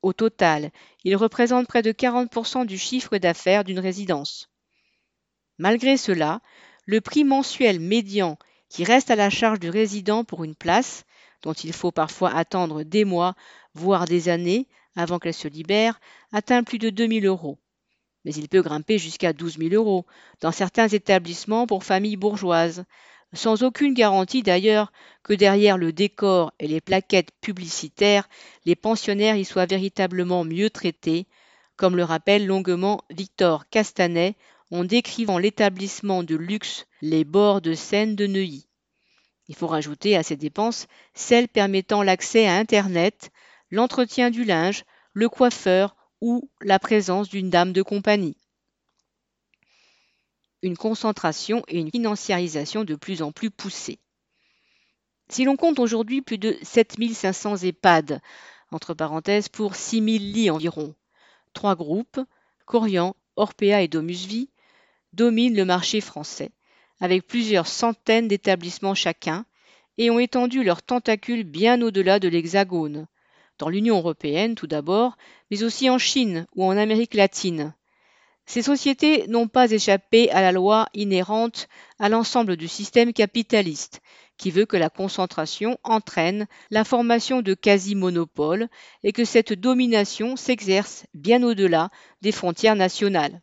Au 0.02 0.12
total, 0.12 0.70
il 1.04 1.16
représente 1.16 1.66
près 1.66 1.82
de 1.82 1.92
40% 1.92 2.66
du 2.66 2.78
chiffre 2.78 3.18
d'affaires 3.18 3.64
d'une 3.64 3.78
résidence. 3.78 4.50
Malgré 5.58 5.96
cela, 5.96 6.40
le 6.86 7.00
prix 7.00 7.24
mensuel 7.24 7.78
médian 7.78 8.38
qui 8.68 8.84
reste 8.84 9.10
à 9.10 9.16
la 9.16 9.30
charge 9.30 9.60
du 9.60 9.70
résident 9.70 10.24
pour 10.24 10.44
une 10.44 10.56
place, 10.56 11.04
dont 11.42 11.52
il 11.52 11.72
faut 11.72 11.92
parfois 11.92 12.34
attendre 12.34 12.82
des 12.82 13.04
mois, 13.04 13.36
voire 13.74 14.06
des 14.06 14.28
années 14.28 14.66
avant 14.96 15.18
qu'elle 15.18 15.34
se 15.34 15.48
libère, 15.48 16.00
atteint 16.32 16.62
plus 16.62 16.78
de 16.78 16.90
2000 16.90 17.26
euros. 17.26 17.58
Mais 18.24 18.32
il 18.34 18.48
peut 18.48 18.62
grimper 18.62 18.98
jusqu'à 18.98 19.32
12 19.32 19.58
000 19.58 19.74
euros 19.74 20.06
dans 20.40 20.52
certains 20.52 20.88
établissements 20.88 21.66
pour 21.66 21.84
familles 21.84 22.16
bourgeoises, 22.16 22.84
sans 23.34 23.62
aucune 23.62 23.94
garantie 23.94 24.42
d'ailleurs 24.42 24.92
que 25.22 25.32
derrière 25.32 25.78
le 25.78 25.92
décor 25.92 26.52
et 26.58 26.68
les 26.68 26.80
plaquettes 26.80 27.30
publicitaires, 27.40 28.28
les 28.64 28.76
pensionnaires 28.76 29.36
y 29.36 29.44
soient 29.44 29.66
véritablement 29.66 30.44
mieux 30.44 30.70
traités, 30.70 31.26
comme 31.76 31.96
le 31.96 32.04
rappelle 32.04 32.46
longuement 32.46 33.02
Victor 33.10 33.68
Castanet 33.68 34.36
en 34.70 34.84
décrivant 34.84 35.38
l'établissement 35.38 36.22
de 36.22 36.36
luxe 36.36 36.86
Les 37.00 37.24
Bords 37.24 37.60
de 37.60 37.74
Seine 37.74 38.16
de 38.16 38.26
Neuilly. 38.26 38.66
Il 39.48 39.54
faut 39.54 39.66
rajouter 39.66 40.16
à 40.16 40.22
ces 40.22 40.36
dépenses 40.36 40.86
celles 41.14 41.48
permettant 41.48 42.02
l'accès 42.02 42.46
à 42.46 42.56
Internet, 42.56 43.30
l'entretien 43.70 44.30
du 44.30 44.44
linge, 44.44 44.84
le 45.12 45.28
coiffeur 45.28 45.96
ou 46.20 46.48
la 46.62 46.78
présence 46.78 47.28
d'une 47.28 47.50
dame 47.50 47.72
de 47.72 47.82
compagnie 47.82 48.36
une 50.64 50.76
concentration 50.78 51.62
et 51.68 51.78
une 51.78 51.90
financiarisation 51.90 52.84
de 52.84 52.94
plus 52.94 53.20
en 53.20 53.32
plus 53.32 53.50
poussées. 53.50 53.98
Si 55.28 55.44
l'on 55.44 55.56
compte 55.56 55.78
aujourd'hui 55.78 56.22
plus 56.22 56.38
de 56.38 56.56
7500 56.62 57.56
EHPAD, 57.58 58.20
entre 58.70 58.94
parenthèses 58.94 59.48
pour 59.48 59.76
6000 59.76 60.32
lits 60.32 60.50
environ, 60.50 60.94
trois 61.52 61.76
groupes, 61.76 62.18
Corian, 62.64 63.14
Orpea 63.36 63.82
et 63.82 63.88
Domusvie, 63.88 64.48
dominent 65.12 65.56
le 65.56 65.66
marché 65.66 66.00
français, 66.00 66.50
avec 66.98 67.26
plusieurs 67.26 67.66
centaines 67.66 68.28
d'établissements 68.28 68.94
chacun, 68.94 69.44
et 69.98 70.10
ont 70.10 70.18
étendu 70.18 70.64
leurs 70.64 70.82
tentacules 70.82 71.44
bien 71.44 71.80
au-delà 71.82 72.18
de 72.18 72.28
l'Hexagone, 72.28 73.06
dans 73.58 73.68
l'Union 73.68 73.98
européenne 73.98 74.54
tout 74.54 74.66
d'abord, 74.66 75.16
mais 75.50 75.62
aussi 75.62 75.90
en 75.90 75.98
Chine 75.98 76.46
ou 76.56 76.64
en 76.64 76.76
Amérique 76.76 77.14
latine. 77.14 77.74
Ces 78.46 78.62
sociétés 78.62 79.26
n'ont 79.26 79.48
pas 79.48 79.70
échappé 79.70 80.30
à 80.30 80.42
la 80.42 80.52
loi 80.52 80.86
inhérente 80.94 81.68
à 81.98 82.08
l'ensemble 82.08 82.56
du 82.56 82.68
système 82.68 83.12
capitaliste, 83.12 84.00
qui 84.36 84.50
veut 84.50 84.66
que 84.66 84.76
la 84.76 84.90
concentration 84.90 85.78
entraîne 85.82 86.46
la 86.70 86.84
formation 86.84 87.40
de 87.40 87.54
quasi-monopoles 87.54 88.68
et 89.02 89.12
que 89.12 89.24
cette 89.24 89.52
domination 89.52 90.36
s'exerce 90.36 91.06
bien 91.14 91.42
au-delà 91.42 91.90
des 92.20 92.32
frontières 92.32 92.76
nationales. 92.76 93.40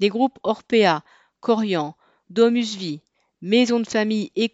Les 0.00 0.08
groupes 0.08 0.38
Orpea, 0.42 1.02
Corian, 1.40 1.94
Domusvie, 2.30 3.02
Maison 3.42 3.80
de 3.80 3.88
famille 3.88 4.32
et 4.36 4.50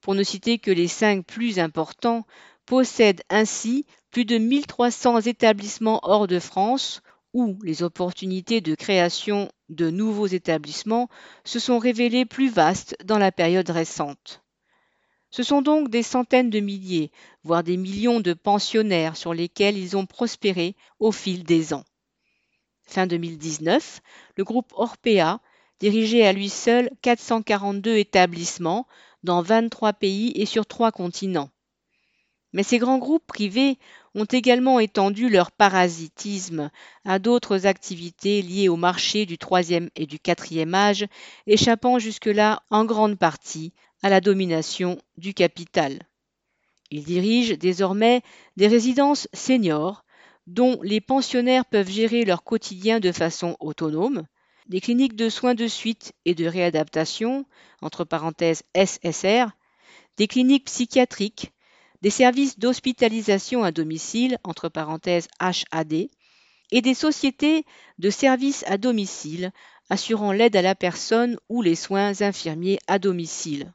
pour 0.00 0.14
ne 0.14 0.22
citer 0.22 0.58
que 0.58 0.70
les 0.70 0.88
cinq 0.88 1.26
plus 1.26 1.58
importants, 1.58 2.26
possède 2.66 3.22
ainsi 3.30 3.84
plus 4.10 4.24
de 4.24 4.38
1300 4.38 5.22
établissements 5.22 6.00
hors 6.04 6.26
de 6.26 6.38
France 6.38 7.02
où 7.32 7.58
les 7.62 7.82
opportunités 7.82 8.60
de 8.60 8.74
création 8.74 9.50
de 9.68 9.90
nouveaux 9.90 10.26
établissements 10.26 11.08
se 11.44 11.58
sont 11.58 11.78
révélées 11.78 12.24
plus 12.24 12.48
vastes 12.48 12.96
dans 13.04 13.18
la 13.18 13.32
période 13.32 13.70
récente. 13.70 14.42
Ce 15.30 15.44
sont 15.44 15.62
donc 15.62 15.90
des 15.90 16.02
centaines 16.02 16.50
de 16.50 16.58
milliers, 16.58 17.12
voire 17.44 17.62
des 17.62 17.76
millions 17.76 18.20
de 18.20 18.32
pensionnaires 18.32 19.16
sur 19.16 19.32
lesquels 19.32 19.78
ils 19.78 19.96
ont 19.96 20.06
prospéré 20.06 20.74
au 20.98 21.12
fil 21.12 21.44
des 21.44 21.72
ans. 21.72 21.84
Fin 22.82 23.06
2019, 23.06 24.00
le 24.36 24.44
groupe 24.44 24.72
Orpea 24.74 25.38
dirigeait 25.78 26.26
à 26.26 26.32
lui 26.32 26.48
seul 26.48 26.90
442 27.02 27.96
établissements 27.96 28.88
dans 29.22 29.42
23 29.42 29.92
pays 29.92 30.32
et 30.34 30.46
sur 30.46 30.66
trois 30.66 30.90
continents. 30.90 31.50
Mais 32.52 32.62
ces 32.62 32.78
grands 32.78 32.98
groupes 32.98 33.26
privés 33.26 33.78
ont 34.14 34.24
également 34.24 34.80
étendu 34.80 35.28
leur 35.28 35.52
parasitisme 35.52 36.70
à 37.04 37.18
d'autres 37.18 37.66
activités 37.66 38.42
liées 38.42 38.68
au 38.68 38.76
marché 38.76 39.24
du 39.24 39.38
troisième 39.38 39.88
et 39.94 40.06
du 40.06 40.18
quatrième 40.18 40.74
âge, 40.74 41.06
échappant 41.46 41.98
jusque-là 41.98 42.62
en 42.70 42.84
grande 42.84 43.18
partie 43.18 43.72
à 44.02 44.08
la 44.08 44.20
domination 44.20 44.98
du 45.16 45.34
capital. 45.34 46.00
Ils 46.90 47.04
dirigent 47.04 47.54
désormais 47.56 48.22
des 48.56 48.66
résidences 48.66 49.28
seniors 49.32 50.04
dont 50.46 50.80
les 50.82 51.00
pensionnaires 51.00 51.64
peuvent 51.64 51.90
gérer 51.90 52.24
leur 52.24 52.42
quotidien 52.42 52.98
de 52.98 53.12
façon 53.12 53.56
autonome, 53.60 54.26
des 54.66 54.80
cliniques 54.80 55.14
de 55.14 55.28
soins 55.28 55.54
de 55.54 55.68
suite 55.68 56.12
et 56.24 56.34
de 56.34 56.46
réadaptation, 56.46 57.44
entre 57.82 58.04
parenthèses 58.04 58.64
SSR, 58.74 59.50
des 60.16 60.26
cliniques 60.26 60.66
psychiatriques, 60.66 61.52
des 62.02 62.10
services 62.10 62.58
d'hospitalisation 62.58 63.62
à 63.62 63.72
domicile, 63.72 64.38
entre 64.44 64.68
parenthèses 64.68 65.28
HAD, 65.38 66.08
et 66.72 66.82
des 66.82 66.94
sociétés 66.94 67.64
de 67.98 68.10
services 68.10 68.64
à 68.66 68.78
domicile 68.78 69.52
assurant 69.90 70.32
l'aide 70.32 70.56
à 70.56 70.62
la 70.62 70.74
personne 70.74 71.36
ou 71.48 71.62
les 71.62 71.74
soins 71.74 72.22
infirmiers 72.22 72.78
à 72.86 72.98
domicile. 72.98 73.72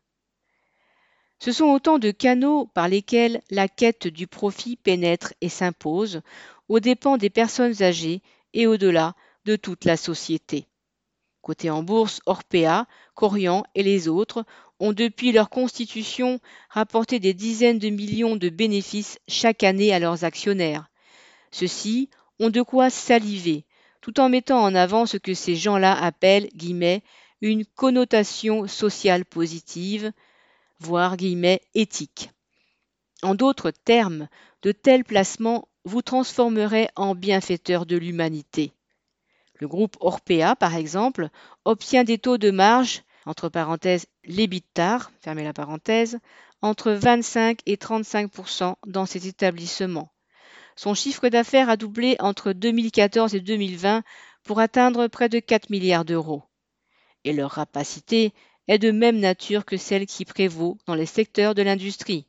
Ce 1.40 1.52
sont 1.52 1.66
autant 1.66 2.00
de 2.00 2.12
canaux 2.12 2.68
par 2.74 2.88
lesquels 2.88 3.42
la 3.52 3.68
quête 3.68 4.08
du 4.08 4.26
profit 4.26 4.78
pénètre 4.78 5.34
et 5.42 5.50
s'impose 5.50 6.22
aux 6.70 6.80
dépens 6.80 7.18
des 7.18 7.30
personnes 7.30 7.84
âgées 7.84 8.22
et 8.54 8.66
au-delà 8.66 9.14
de 9.44 9.58
toute 9.58 9.84
la 9.84 9.98
société. 9.98 10.68
Côté 11.42 11.70
en 11.70 11.84
bourse, 11.84 12.22
Orpea, 12.26 12.88
Corian 13.14 13.64
et 13.76 13.84
les 13.84 14.08
autres 14.08 14.46
ont 14.80 14.94
depuis 14.94 15.32
leur 15.32 15.50
constitution 15.50 16.40
rapporté 16.70 17.20
des 17.20 17.34
dizaines 17.34 17.80
de 17.80 17.90
millions 17.90 18.36
de 18.36 18.50
bénéfices 18.50 19.20
chaque 19.28 19.64
année 19.64 19.94
à 19.94 20.00
leurs 20.00 20.24
actionnaires. 20.24 20.90
Ceux-ci 21.52 22.10
ont 22.40 22.50
de 22.50 22.62
quoi 22.62 22.90
saliver, 22.90 23.66
tout 24.02 24.20
en 24.20 24.30
mettant 24.30 24.62
en 24.62 24.76
avant 24.76 25.06
ce 25.06 25.18
que 25.18 25.34
ces 25.34 25.56
gens-là 25.56 25.94
appellent 25.94 26.50
une 27.42 27.66
connotation 27.66 28.68
sociale 28.68 29.26
positive, 29.26 30.12
voire 30.80 31.16
éthique. 31.74 32.30
En 33.24 33.36
d'autres 33.36 33.72
termes, 33.72 34.28
de 34.62 34.72
tels 34.72 35.06
placements 35.06 35.68
vous 35.86 36.02
transformeraient 36.02 36.90
en 36.96 37.16
bienfaiteurs 37.16 37.86
de 37.86 37.96
l'humanité. 37.96 38.74
Le 39.56 39.68
groupe 39.68 39.96
Orpea, 40.02 40.56
par 40.56 40.76
exemple, 40.76 41.30
obtient 41.64 42.04
des 42.04 42.18
taux 42.18 42.38
de 42.38 42.52
marge 42.52 43.04
entre 43.26 43.48
parenthèses 43.48 44.08
l'EBITDAR, 44.26 45.12
fermez 45.22 45.44
la 45.44 45.54
parenthèse, 45.54 46.20
entre 46.62 46.92
25 46.92 47.60
et 47.66 47.78
35 47.78 48.32
dans 48.88 49.06
ces 49.06 49.28
établissements. 49.28 50.12
Son 50.76 50.94
chiffre 50.94 51.30
d'affaires 51.30 51.70
a 51.70 51.78
doublé 51.78 52.16
entre 52.20 52.52
2014 52.52 53.36
et 53.36 53.40
2020 53.40 54.04
pour 54.44 54.60
atteindre 54.60 55.08
près 55.08 55.30
de 55.30 55.40
4 55.40 55.70
milliards 55.70 56.06
d'euros. 56.06 56.44
Et 57.24 57.34
leur 57.34 57.52
rapacité 57.52 58.34
est 58.68 58.80
de 58.80 58.92
même 58.92 59.20
nature 59.20 59.66
que 59.66 59.78
celle 59.78 60.06
qui 60.06 60.26
prévaut 60.26 60.78
dans 60.86 60.96
les 60.96 61.06
secteurs 61.06 61.56
de 61.56 61.62
l'industrie. 61.62 62.28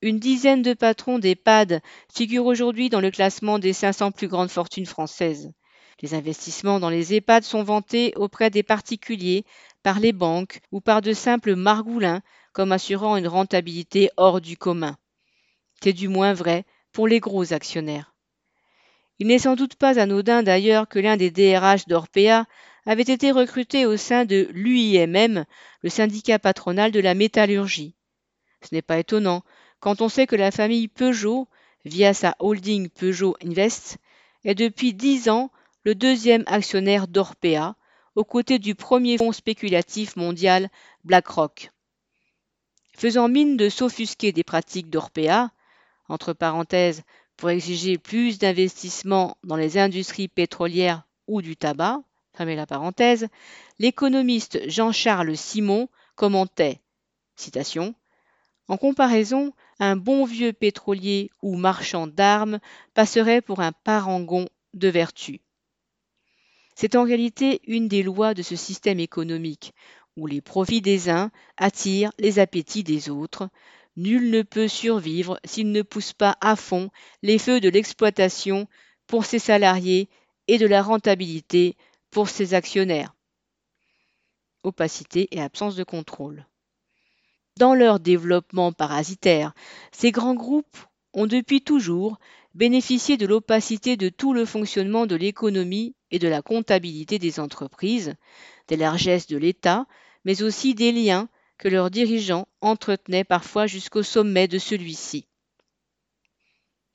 Une 0.00 0.18
dizaine 0.18 0.62
de 0.62 0.74
patrons 0.74 1.18
d'EHPAD 1.18 1.80
figurent 2.12 2.46
aujourd'hui 2.46 2.88
dans 2.88 3.00
le 3.00 3.10
classement 3.10 3.58
des 3.58 3.72
500 3.72 4.12
plus 4.12 4.28
grandes 4.28 4.50
fortunes 4.50 4.86
françaises. 4.86 5.52
Les 6.00 6.14
investissements 6.14 6.78
dans 6.78 6.90
les 6.90 7.14
EHPAD 7.14 7.42
sont 7.42 7.64
vantés 7.64 8.12
auprès 8.14 8.50
des 8.50 8.62
particuliers 8.62 9.44
par 9.82 10.00
les 10.00 10.12
banques 10.12 10.60
ou 10.72 10.80
par 10.80 11.02
de 11.02 11.12
simples 11.12 11.54
margoulins 11.54 12.22
comme 12.52 12.72
assurant 12.72 13.16
une 13.16 13.28
rentabilité 13.28 14.10
hors 14.16 14.40
du 14.40 14.56
commun. 14.56 14.96
C'est 15.82 15.92
du 15.92 16.08
moins 16.08 16.32
vrai 16.32 16.64
pour 16.92 17.06
les 17.06 17.20
gros 17.20 17.52
actionnaires. 17.52 18.14
Il 19.18 19.26
n'est 19.26 19.38
sans 19.38 19.56
doute 19.56 19.74
pas 19.74 19.98
anodin 19.98 20.42
d'ailleurs 20.42 20.88
que 20.88 20.98
l'un 20.98 21.16
des 21.16 21.30
DRH 21.30 21.86
d'Orpea 21.86 22.46
avait 22.86 23.02
été 23.02 23.30
recruté 23.30 23.84
au 23.84 23.96
sein 23.96 24.24
de 24.24 24.48
l'UIMM, 24.52 25.44
le 25.82 25.90
syndicat 25.90 26.38
patronal 26.38 26.90
de 26.92 27.00
la 27.00 27.14
métallurgie. 27.14 27.94
Ce 28.62 28.74
n'est 28.74 28.82
pas 28.82 28.98
étonnant 28.98 29.42
quand 29.80 30.00
on 30.00 30.08
sait 30.08 30.26
que 30.26 30.36
la 30.36 30.50
famille 30.50 30.88
Peugeot, 30.88 31.48
via 31.84 32.14
sa 32.14 32.34
holding 32.38 32.88
Peugeot 32.88 33.36
Invest, 33.44 33.98
est 34.44 34.54
depuis 34.54 34.94
dix 34.94 35.28
ans 35.28 35.50
le 35.84 35.94
deuxième 35.94 36.44
actionnaire 36.46 37.08
d'Orpea, 37.08 37.76
aux 38.18 38.24
côtés 38.24 38.58
du 38.58 38.74
premier 38.74 39.16
fonds 39.16 39.30
spéculatif 39.30 40.16
mondial 40.16 40.70
BlackRock. 41.04 41.70
Faisant 42.96 43.28
mine 43.28 43.56
de 43.56 43.68
s'offusquer 43.68 44.32
des 44.32 44.42
pratiques 44.42 44.90
d'Orpea, 44.90 45.52
entre 46.08 46.32
parenthèses, 46.32 47.04
pour 47.36 47.50
exiger 47.50 47.96
plus 47.96 48.40
d'investissements 48.40 49.36
dans 49.44 49.54
les 49.54 49.78
industries 49.78 50.26
pétrolières 50.26 51.04
ou 51.28 51.42
du 51.42 51.56
tabac, 51.56 52.00
la 52.40 52.66
parenthèse, 52.66 53.28
l'économiste 53.78 54.68
Jean-Charles 54.68 55.36
Simon 55.36 55.88
commentait 56.16 56.80
En 58.66 58.76
comparaison, 58.76 59.52
un 59.78 59.94
bon 59.94 60.24
vieux 60.24 60.52
pétrolier 60.52 61.30
ou 61.40 61.56
marchand 61.56 62.08
d'armes 62.08 62.58
passerait 62.94 63.42
pour 63.42 63.60
un 63.60 63.70
parangon 63.70 64.48
de 64.74 64.88
vertu. 64.88 65.40
C'est 66.80 66.94
en 66.94 67.02
réalité 67.02 67.60
une 67.66 67.88
des 67.88 68.04
lois 68.04 68.34
de 68.34 68.42
ce 68.42 68.54
système 68.54 69.00
économique, 69.00 69.74
où 70.16 70.28
les 70.28 70.40
profits 70.40 70.80
des 70.80 71.10
uns 71.10 71.32
attirent 71.56 72.12
les 72.20 72.38
appétits 72.38 72.84
des 72.84 73.10
autres. 73.10 73.48
Nul 73.96 74.30
ne 74.30 74.42
peut 74.42 74.68
survivre 74.68 75.40
s'il 75.42 75.72
ne 75.72 75.82
pousse 75.82 76.12
pas 76.12 76.36
à 76.40 76.54
fond 76.54 76.90
les 77.20 77.40
feux 77.40 77.58
de 77.58 77.68
l'exploitation 77.68 78.68
pour 79.08 79.24
ses 79.24 79.40
salariés 79.40 80.08
et 80.46 80.56
de 80.56 80.68
la 80.68 80.80
rentabilité 80.80 81.76
pour 82.12 82.28
ses 82.28 82.54
actionnaires. 82.54 83.12
Opacité 84.62 85.26
et 85.32 85.40
absence 85.40 85.74
de 85.74 85.82
contrôle. 85.82 86.46
Dans 87.56 87.74
leur 87.74 87.98
développement 87.98 88.72
parasitaire, 88.72 89.52
ces 89.90 90.12
grands 90.12 90.36
groupes 90.36 90.78
ont 91.12 91.26
depuis 91.26 91.60
toujours 91.60 92.20
bénéficié 92.58 93.16
de 93.16 93.24
l'opacité 93.24 93.96
de 93.96 94.08
tout 94.08 94.34
le 94.34 94.44
fonctionnement 94.44 95.06
de 95.06 95.14
l'économie 95.14 95.94
et 96.10 96.18
de 96.18 96.26
la 96.26 96.42
comptabilité 96.42 97.20
des 97.20 97.38
entreprises, 97.38 98.16
des 98.66 98.76
largesses 98.76 99.28
de 99.28 99.36
l'État, 99.36 99.86
mais 100.24 100.42
aussi 100.42 100.74
des 100.74 100.90
liens 100.90 101.28
que 101.56 101.68
leurs 101.68 101.88
dirigeants 101.88 102.48
entretenaient 102.60 103.22
parfois 103.22 103.68
jusqu'au 103.68 104.02
sommet 104.02 104.48
de 104.48 104.58
celui-ci. 104.58 105.28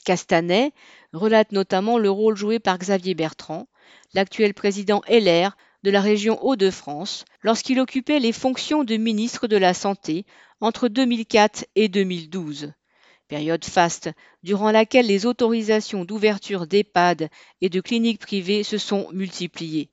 Castanet 0.04 0.74
relate 1.14 1.54
notamment 1.54 1.98
le 1.98 2.10
rôle 2.10 2.36
joué 2.36 2.60
par 2.60 2.78
Xavier 2.78 3.14
Bertrand, 3.14 3.70
l'actuel 4.14 4.54
président 4.54 5.02
LR 5.08 5.56
de 5.84 5.92
la 5.92 6.02
région 6.02 6.44
Hauts-de-France, 6.44 7.24
lorsqu'il 7.42 7.80
occupait 7.80 8.20
les 8.20 8.34
fonctions 8.34 8.84
de 8.84 8.98
ministre 8.98 9.48
de 9.48 9.56
la 9.56 9.74
Santé 9.74 10.26
entre 10.60 10.90
2004 10.90 11.66
et 11.76 11.88
2012. 11.88 12.74
Période 13.28 13.66
faste, 13.66 14.10
durant 14.44 14.72
laquelle 14.72 15.08
les 15.08 15.26
autorisations 15.26 16.06
d'ouverture 16.06 16.68
d'EHPAD 16.68 17.30
et 17.62 17.70
de 17.70 17.82
cliniques 17.82 18.20
privées 18.20 18.64
se 18.64 18.78
sont 18.78 19.10
multipliées. 19.12 19.90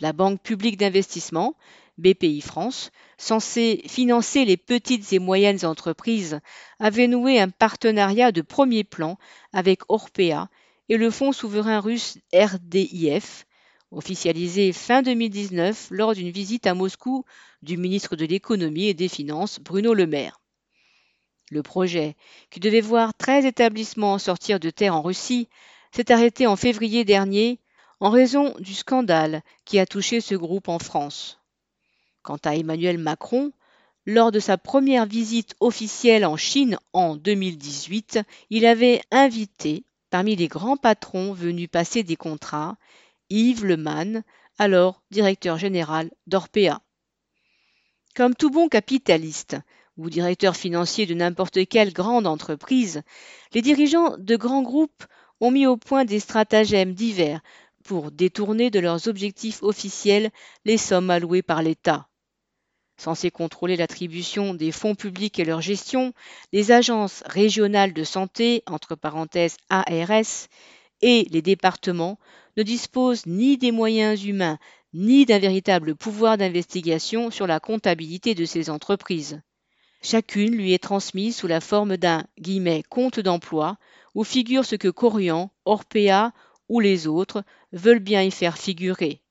La 0.00 0.12
Banque 0.12 0.42
publique 0.42 0.76
d'investissement, 0.76 1.54
BPI 1.98 2.40
France, 2.40 2.90
censée 3.16 3.82
financer 3.86 4.44
les 4.44 4.56
petites 4.56 5.12
et 5.12 5.18
moyennes 5.18 5.64
entreprises, 5.64 6.40
avait 6.80 7.06
noué 7.06 7.38
un 7.38 7.48
partenariat 7.48 8.32
de 8.32 8.42
premier 8.42 8.84
plan 8.84 9.16
avec 9.52 9.82
Orpea 9.88 10.48
et 10.88 10.96
le 10.96 11.10
fonds 11.10 11.32
souverain 11.32 11.80
russe 11.80 12.18
RDIF, 12.34 13.46
officialisé 13.90 14.72
fin 14.72 15.02
2019 15.02 15.88
lors 15.90 16.14
d'une 16.14 16.30
visite 16.30 16.66
à 16.66 16.74
Moscou 16.74 17.24
du 17.62 17.76
ministre 17.76 18.16
de 18.16 18.26
l'économie 18.26 18.88
et 18.88 18.94
des 18.94 19.08
finances 19.08 19.60
Bruno 19.60 19.94
Le 19.94 20.06
Maire. 20.06 20.40
Le 21.50 21.62
projet, 21.62 22.16
qui 22.50 22.60
devait 22.60 22.80
voir 22.80 23.14
13 23.14 23.44
établissements 23.44 24.18
sortir 24.18 24.58
de 24.60 24.70
terre 24.70 24.94
en 24.94 25.02
Russie, 25.02 25.48
s'est 25.92 26.10
arrêté 26.10 26.46
en 26.46 26.56
février 26.56 27.04
dernier 27.04 27.60
en 28.00 28.10
raison 28.10 28.54
du 28.58 28.74
scandale 28.74 29.42
qui 29.64 29.78
a 29.78 29.86
touché 29.86 30.20
ce 30.20 30.34
groupe 30.34 30.68
en 30.68 30.78
France. 30.78 31.40
Quant 32.22 32.38
à 32.44 32.56
Emmanuel 32.56 32.98
Macron, 32.98 33.52
Lors 34.06 34.32
de 34.32 34.40
sa 34.40 34.58
première 34.58 35.06
visite 35.06 35.54
officielle 35.60 36.26
en 36.26 36.36
Chine 36.36 36.78
en 36.92 37.16
2018, 37.16 38.20
il 38.50 38.66
avait 38.66 39.00
invité, 39.10 39.84
parmi 40.10 40.36
les 40.36 40.48
grands 40.48 40.76
patrons 40.76 41.32
venus 41.32 41.70
passer 41.70 42.02
des 42.02 42.16
contrats, 42.16 42.76
Yves 43.30 43.64
Leman, 43.64 44.22
alors 44.58 45.02
directeur 45.10 45.56
général 45.56 46.10
d'Orpea. 46.26 46.82
Comme 48.14 48.34
tout 48.34 48.50
bon 48.50 48.68
capitaliste 48.68 49.56
ou 49.96 50.10
directeur 50.10 50.56
financier 50.56 51.06
de 51.06 51.14
n'importe 51.14 51.66
quelle 51.66 51.92
grande 51.92 52.26
entreprise, 52.26 53.02
les 53.52 53.62
dirigeants 53.62 54.16
de 54.18 54.36
grands 54.36 54.62
groupes 54.62 55.04
ont 55.40 55.50
mis 55.50 55.66
au 55.66 55.76
point 55.76 56.04
des 56.04 56.20
stratagèmes 56.20 56.94
divers 56.94 57.40
pour 57.84 58.10
détourner 58.10 58.70
de 58.70 58.80
leurs 58.80 59.08
objectifs 59.08 59.62
officiels 59.62 60.30
les 60.64 60.78
sommes 60.78 61.10
allouées 61.10 61.42
par 61.42 61.62
l'État. 61.62 62.08
Censées 62.96 63.30
contrôler 63.30 63.76
l'attribution 63.76 64.54
des 64.54 64.72
fonds 64.72 64.94
publics 64.94 65.38
et 65.38 65.44
leur 65.44 65.60
gestion, 65.60 66.12
les 66.52 66.70
agences 66.70 67.22
régionales 67.26 67.92
de 67.92 68.04
santé, 68.04 68.62
entre 68.66 68.94
parenthèses 68.94 69.56
ARS, 69.68 70.48
et 71.02 71.26
les 71.30 71.42
départements 71.42 72.18
ne 72.56 72.62
disposent 72.62 73.26
ni 73.26 73.58
des 73.58 73.72
moyens 73.72 74.24
humains 74.24 74.58
ni 74.94 75.26
d'un 75.26 75.40
véritable 75.40 75.96
pouvoir 75.96 76.38
d'investigation 76.38 77.32
sur 77.32 77.48
la 77.48 77.58
comptabilité 77.58 78.36
de 78.36 78.44
ces 78.44 78.70
entreprises. 78.70 79.40
Chacune 80.04 80.54
lui 80.54 80.74
est 80.74 80.82
transmise 80.82 81.34
sous 81.34 81.46
la 81.46 81.62
forme 81.62 81.96
d'un 81.96 82.24
compte 82.90 83.20
d'emploi 83.20 83.78
où 84.14 84.22
figure 84.22 84.66
ce 84.66 84.76
que 84.76 84.88
Corian, 84.88 85.50
Orpea 85.64 86.32
ou 86.68 86.80
les 86.80 87.06
autres 87.06 87.42
veulent 87.72 88.00
bien 88.00 88.22
y 88.22 88.30
faire 88.30 88.58
figurer. 88.58 89.22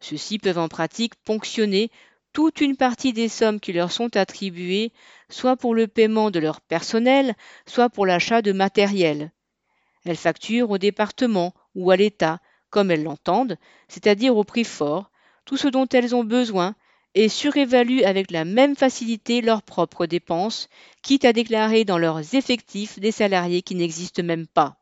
Ceux-ci 0.00 0.38
peuvent 0.38 0.56
en 0.56 0.68
pratique 0.68 1.14
ponctionner 1.16 1.90
toute 2.32 2.62
une 2.62 2.78
partie 2.78 3.12
des 3.12 3.28
sommes 3.28 3.60
qui 3.60 3.74
leur 3.74 3.92
sont 3.92 4.16
attribuées, 4.16 4.90
soit 5.28 5.54
pour 5.54 5.74
le 5.74 5.86
paiement 5.86 6.30
de 6.30 6.38
leur 6.38 6.62
personnel, 6.62 7.36
soit 7.66 7.90
pour 7.90 8.06
l'achat 8.06 8.40
de 8.40 8.52
matériel. 8.52 9.32
Elles 10.06 10.16
facturent 10.16 10.70
au 10.70 10.78
département 10.78 11.52
ou 11.74 11.90
à 11.90 11.96
l'État, 11.96 12.40
comme 12.70 12.90
elles 12.90 13.04
l'entendent, 13.04 13.58
c'est-à-dire 13.88 14.34
au 14.34 14.44
prix 14.44 14.64
fort, 14.64 15.10
tout 15.44 15.58
ce 15.58 15.68
dont 15.68 15.86
elles 15.92 16.14
ont 16.14 16.24
besoin, 16.24 16.74
et 17.14 17.28
surévaluent 17.28 18.04
avec 18.04 18.30
la 18.30 18.44
même 18.44 18.76
facilité 18.76 19.40
leurs 19.40 19.62
propres 19.62 20.06
dépenses, 20.06 20.68
quitte 21.02 21.24
à 21.24 21.32
déclarer 21.32 21.84
dans 21.84 21.98
leurs 21.98 22.34
effectifs 22.34 22.98
des 22.98 23.12
salariés 23.12 23.62
qui 23.62 23.74
n'existent 23.74 24.22
même 24.22 24.46
pas. 24.46 24.76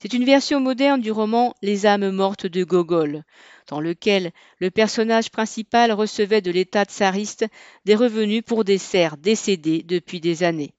C'est 0.00 0.14
une 0.14 0.24
version 0.24 0.58
moderne 0.58 1.00
du 1.00 1.12
roman 1.12 1.54
Les 1.62 1.86
âmes 1.86 2.10
mortes 2.10 2.46
de 2.46 2.64
Gogol, 2.64 3.22
dans 3.68 3.80
lequel 3.80 4.32
le 4.58 4.70
personnage 4.70 5.30
principal 5.30 5.92
recevait 5.92 6.40
de 6.40 6.50
l'État 6.50 6.84
tsariste 6.84 7.46
des 7.84 7.94
revenus 7.94 8.42
pour 8.44 8.64
des 8.64 8.78
serfs 8.78 9.16
décédés 9.16 9.84
depuis 9.84 10.18
des 10.20 10.42
années. 10.42 10.74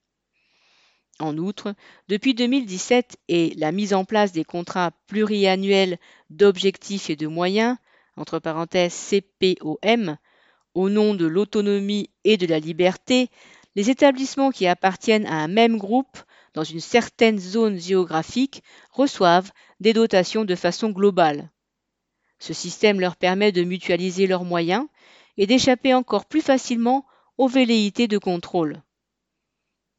En 1.20 1.38
outre, 1.38 1.74
depuis 2.08 2.34
2017 2.34 3.16
et 3.28 3.54
la 3.56 3.72
mise 3.72 3.94
en 3.94 4.04
place 4.04 4.32
des 4.32 4.44
contrats 4.44 4.90
pluriannuels 5.06 5.98
d'objectifs 6.28 7.08
et 7.08 7.16
de 7.16 7.26
moyens, 7.26 7.76
entre 8.16 8.40
parenthèses 8.40 8.94
CPOM, 8.94 10.18
au 10.74 10.88
nom 10.88 11.14
de 11.14 11.26
l'autonomie 11.26 12.10
et 12.24 12.36
de 12.36 12.46
la 12.46 12.58
liberté, 12.58 13.30
les 13.76 13.90
établissements 13.90 14.50
qui 14.50 14.66
appartiennent 14.66 15.26
à 15.26 15.36
un 15.36 15.48
même 15.48 15.78
groupe 15.78 16.18
dans 16.52 16.64
une 16.64 16.80
certaine 16.80 17.38
zone 17.38 17.78
géographique 17.78 18.62
reçoivent 18.90 19.50
des 19.80 19.92
dotations 19.92 20.44
de 20.44 20.54
façon 20.54 20.90
globale. 20.90 21.50
Ce 22.38 22.52
système 22.52 23.00
leur 23.00 23.16
permet 23.16 23.52
de 23.52 23.64
mutualiser 23.64 24.26
leurs 24.26 24.44
moyens 24.44 24.86
et 25.36 25.46
d'échapper 25.46 25.94
encore 25.94 26.26
plus 26.26 26.42
facilement 26.42 27.06
aux 27.38 27.48
velléités 27.48 28.06
de 28.06 28.18
contrôle. 28.18 28.82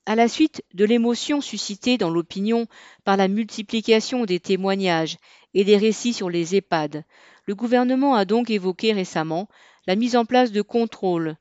À 0.06 0.16
la 0.16 0.28
suite 0.28 0.64
de 0.74 0.86
l'émotion 0.86 1.42
suscitée 1.42 1.98
dans 1.98 2.12
l'opinion 2.12 2.68
par 3.04 3.18
la 3.18 3.28
multiplication 3.28 4.26
des 4.26 4.40
témoignages 4.40 5.18
et 5.54 5.64
des 5.64 5.78
récits 5.78 6.14
sur 6.14 6.30
les 6.30 6.56
EHPAD, 6.56 7.04
le 7.46 7.56
gouvernement 7.56 8.14
a 8.14 8.24
donc 8.24 8.50
évoqué 8.50 8.94
récemment 8.94 9.50
la 9.88 9.96
mise 9.96 10.16
en 10.16 10.26
place 10.26 10.52
de 10.52 10.62
contrôles, 10.62 11.36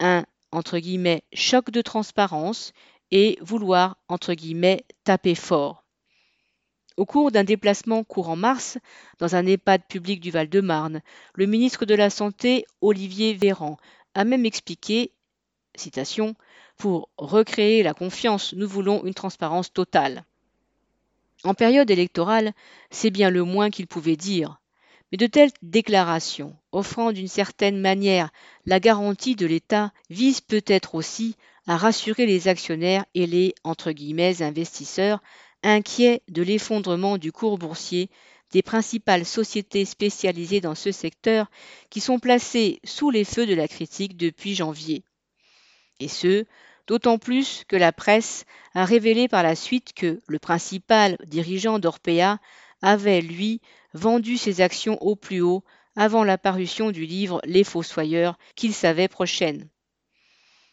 un 0.00 0.24
choc 1.32 1.70
de 1.70 1.82
transparence 1.82 2.72
et 3.10 3.38
vouloir 3.40 3.96
taper 5.04 5.34
fort. 5.34 5.84
Au 6.96 7.06
cours 7.06 7.32
d'un 7.32 7.42
déplacement 7.42 8.04
courant 8.04 8.36
mars 8.36 8.78
dans 9.18 9.34
un 9.34 9.46
EHPAD 9.46 9.82
public 9.88 10.20
du 10.20 10.30
Val-de-Marne, 10.30 11.02
le 11.34 11.46
ministre 11.46 11.86
de 11.86 11.94
la 11.94 12.08
Santé, 12.08 12.66
Olivier 12.80 13.34
Véran, 13.34 13.78
a 14.14 14.24
même 14.24 14.46
expliqué, 14.46 15.10
citation, 15.74 16.36
Pour 16.76 17.08
recréer 17.18 17.82
la 17.82 17.94
confiance, 17.94 18.52
nous 18.52 18.68
voulons 18.68 19.04
une 19.04 19.14
transparence 19.14 19.72
totale. 19.72 20.24
En 21.44 21.54
période 21.54 21.90
électorale, 21.90 22.52
c'est 22.90 23.10
bien 23.10 23.30
le 23.30 23.44
moins 23.44 23.70
qu'il 23.70 23.86
pouvait 23.86 24.16
dire. 24.16 24.60
Mais 25.14 25.18
de 25.18 25.28
telles 25.28 25.52
déclarations, 25.62 26.56
offrant 26.72 27.12
d'une 27.12 27.28
certaine 27.28 27.80
manière 27.80 28.30
la 28.66 28.80
garantie 28.80 29.36
de 29.36 29.46
l'État, 29.46 29.92
visent 30.10 30.40
peut-être 30.40 30.96
aussi 30.96 31.36
à 31.68 31.76
rassurer 31.76 32.26
les 32.26 32.48
actionnaires 32.48 33.04
et 33.14 33.28
les 33.28 33.54
investisseurs 34.42 35.22
inquiets 35.62 36.22
de 36.26 36.42
l'effondrement 36.42 37.16
du 37.16 37.30
cours 37.30 37.58
boursier 37.58 38.10
des 38.50 38.62
principales 38.62 39.24
sociétés 39.24 39.84
spécialisées 39.84 40.60
dans 40.60 40.74
ce 40.74 40.90
secteur 40.90 41.48
qui 41.90 42.00
sont 42.00 42.18
placées 42.18 42.80
sous 42.82 43.10
les 43.10 43.22
feux 43.22 43.46
de 43.46 43.54
la 43.54 43.68
critique 43.68 44.16
depuis 44.16 44.56
janvier. 44.56 45.04
Et 46.00 46.08
ce, 46.08 46.44
d'autant 46.88 47.18
plus 47.18 47.62
que 47.68 47.76
la 47.76 47.92
presse 47.92 48.46
a 48.74 48.84
révélé 48.84 49.28
par 49.28 49.44
la 49.44 49.54
suite 49.54 49.92
que 49.92 50.20
le 50.26 50.40
principal 50.40 51.16
dirigeant 51.24 51.78
d'Orpea 51.78 52.38
avait, 52.82 53.20
lui, 53.20 53.60
vendu 53.94 54.36
ses 54.36 54.60
actions 54.60 55.00
au 55.02 55.16
plus 55.16 55.40
haut 55.40 55.64
avant 55.96 56.24
la 56.24 56.36
parution 56.36 56.90
du 56.90 57.06
livre 57.06 57.40
Les 57.44 57.64
Fossoyeurs 57.64 58.38
qu'il 58.56 58.74
savait 58.74 59.08
prochaine. 59.08 59.68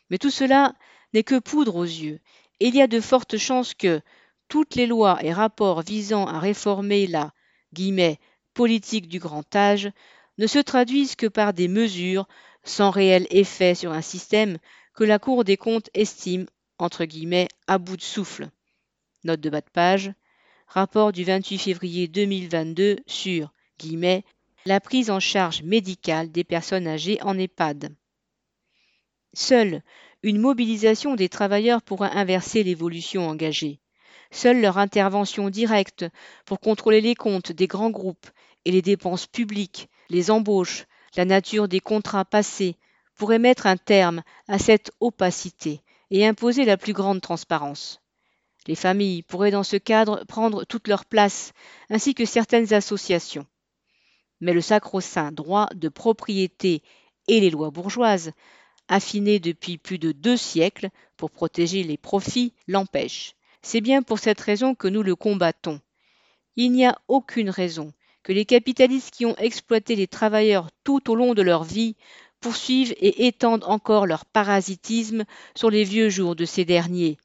Mais 0.09 0.17
tout 0.17 0.31
cela 0.31 0.73
n'est 1.13 1.23
que 1.23 1.39
poudre 1.39 1.75
aux 1.75 1.83
yeux, 1.83 2.19
et 2.59 2.67
il 2.67 2.75
y 2.75 2.81
a 2.81 2.87
de 2.87 2.99
fortes 2.99 3.37
chances 3.37 3.73
que 3.73 4.01
toutes 4.47 4.75
les 4.75 4.87
lois 4.87 5.23
et 5.23 5.31
rapports 5.31 5.81
visant 5.81 6.25
à 6.25 6.39
réformer 6.39 7.07
la 7.07 7.31
guillemets, 7.73 8.19
politique 8.53 9.07
du 9.07 9.19
grand 9.19 9.55
âge 9.55 9.89
ne 10.37 10.47
se 10.47 10.59
traduisent 10.59 11.15
que 11.15 11.27
par 11.27 11.53
des 11.53 11.67
mesures 11.67 12.27
sans 12.63 12.89
réel 12.89 13.27
effet 13.29 13.75
sur 13.75 13.91
un 13.93 14.01
système 14.01 14.57
que 14.93 15.03
la 15.03 15.19
Cour 15.19 15.43
des 15.43 15.57
comptes 15.57 15.89
estime 15.93 16.45
à 17.67 17.77
bout 17.77 17.97
de 17.97 18.01
souffle. 18.01 18.49
Note 19.23 19.39
de 19.39 19.49
bas 19.49 19.61
de 19.61 19.69
page. 19.69 20.13
Rapport 20.73 21.11
du 21.11 21.25
28 21.25 21.57
février 21.57 22.07
2022 22.07 22.99
sur 23.05 23.51
guillemets, 23.77 24.23
la 24.63 24.79
prise 24.79 25.09
en 25.09 25.19
charge 25.19 25.63
médicale 25.63 26.31
des 26.31 26.45
personnes 26.45 26.87
âgées 26.87 27.21
en 27.23 27.37
EHPAD. 27.37 27.93
Seule 29.33 29.81
une 30.23 30.39
mobilisation 30.39 31.15
des 31.15 31.27
travailleurs 31.27 31.81
pourra 31.81 32.17
inverser 32.17 32.63
l'évolution 32.63 33.27
engagée. 33.27 33.81
Seule 34.31 34.61
leur 34.61 34.77
intervention 34.77 35.49
directe 35.49 36.05
pour 36.45 36.61
contrôler 36.61 37.01
les 37.01 37.15
comptes 37.15 37.51
des 37.51 37.67
grands 37.67 37.91
groupes 37.91 38.29
et 38.63 38.71
les 38.71 38.81
dépenses 38.81 39.27
publiques, 39.27 39.89
les 40.09 40.31
embauches, 40.31 40.85
la 41.17 41.25
nature 41.25 41.67
des 41.67 41.81
contrats 41.81 42.23
passés 42.23 42.77
pourrait 43.15 43.39
mettre 43.39 43.67
un 43.67 43.75
terme 43.75 44.23
à 44.47 44.57
cette 44.57 44.91
opacité 45.01 45.81
et 46.11 46.25
imposer 46.25 46.63
la 46.63 46.77
plus 46.77 46.93
grande 46.93 47.19
transparence. 47.19 48.01
Les 48.67 48.75
familles 48.75 49.23
pourraient 49.23 49.51
dans 49.51 49.63
ce 49.63 49.77
cadre 49.77 50.23
prendre 50.27 50.65
toute 50.65 50.87
leur 50.87 51.05
place, 51.05 51.53
ainsi 51.89 52.13
que 52.13 52.25
certaines 52.25 52.73
associations. 52.73 53.45
Mais 54.39 54.53
le 54.53 54.61
sacro-saint 54.61 55.31
droit 55.31 55.67
de 55.73 55.89
propriété 55.89 56.83
et 57.27 57.39
les 57.39 57.49
lois 57.49 57.71
bourgeoises, 57.71 58.31
affinées 58.87 59.39
depuis 59.39 59.77
plus 59.77 59.97
de 59.97 60.11
deux 60.11 60.37
siècles 60.37 60.89
pour 61.17 61.31
protéger 61.31 61.83
les 61.83 61.97
profits, 61.97 62.53
l'empêchent. 62.67 63.35
C'est 63.61 63.81
bien 63.81 64.01
pour 64.01 64.19
cette 64.19 64.41
raison 64.41 64.75
que 64.75 64.87
nous 64.87 65.03
le 65.03 65.15
combattons. 65.15 65.79
Il 66.55 66.71
n'y 66.71 66.85
a 66.85 66.99
aucune 67.07 67.49
raison 67.49 67.93
que 68.23 68.33
les 68.33 68.45
capitalistes 68.45 69.11
qui 69.11 69.25
ont 69.25 69.37
exploité 69.37 69.95
les 69.95 70.07
travailleurs 70.07 70.69
tout 70.83 71.09
au 71.09 71.15
long 71.15 71.33
de 71.33 71.41
leur 71.41 71.63
vie 71.63 71.95
poursuivent 72.39 72.93
et 72.97 73.27
étendent 73.27 73.63
encore 73.63 74.05
leur 74.05 74.25
parasitisme 74.25 75.25
sur 75.55 75.69
les 75.69 75.83
vieux 75.83 76.09
jours 76.09 76.35
de 76.35 76.45
ces 76.45 76.65
derniers. 76.65 77.17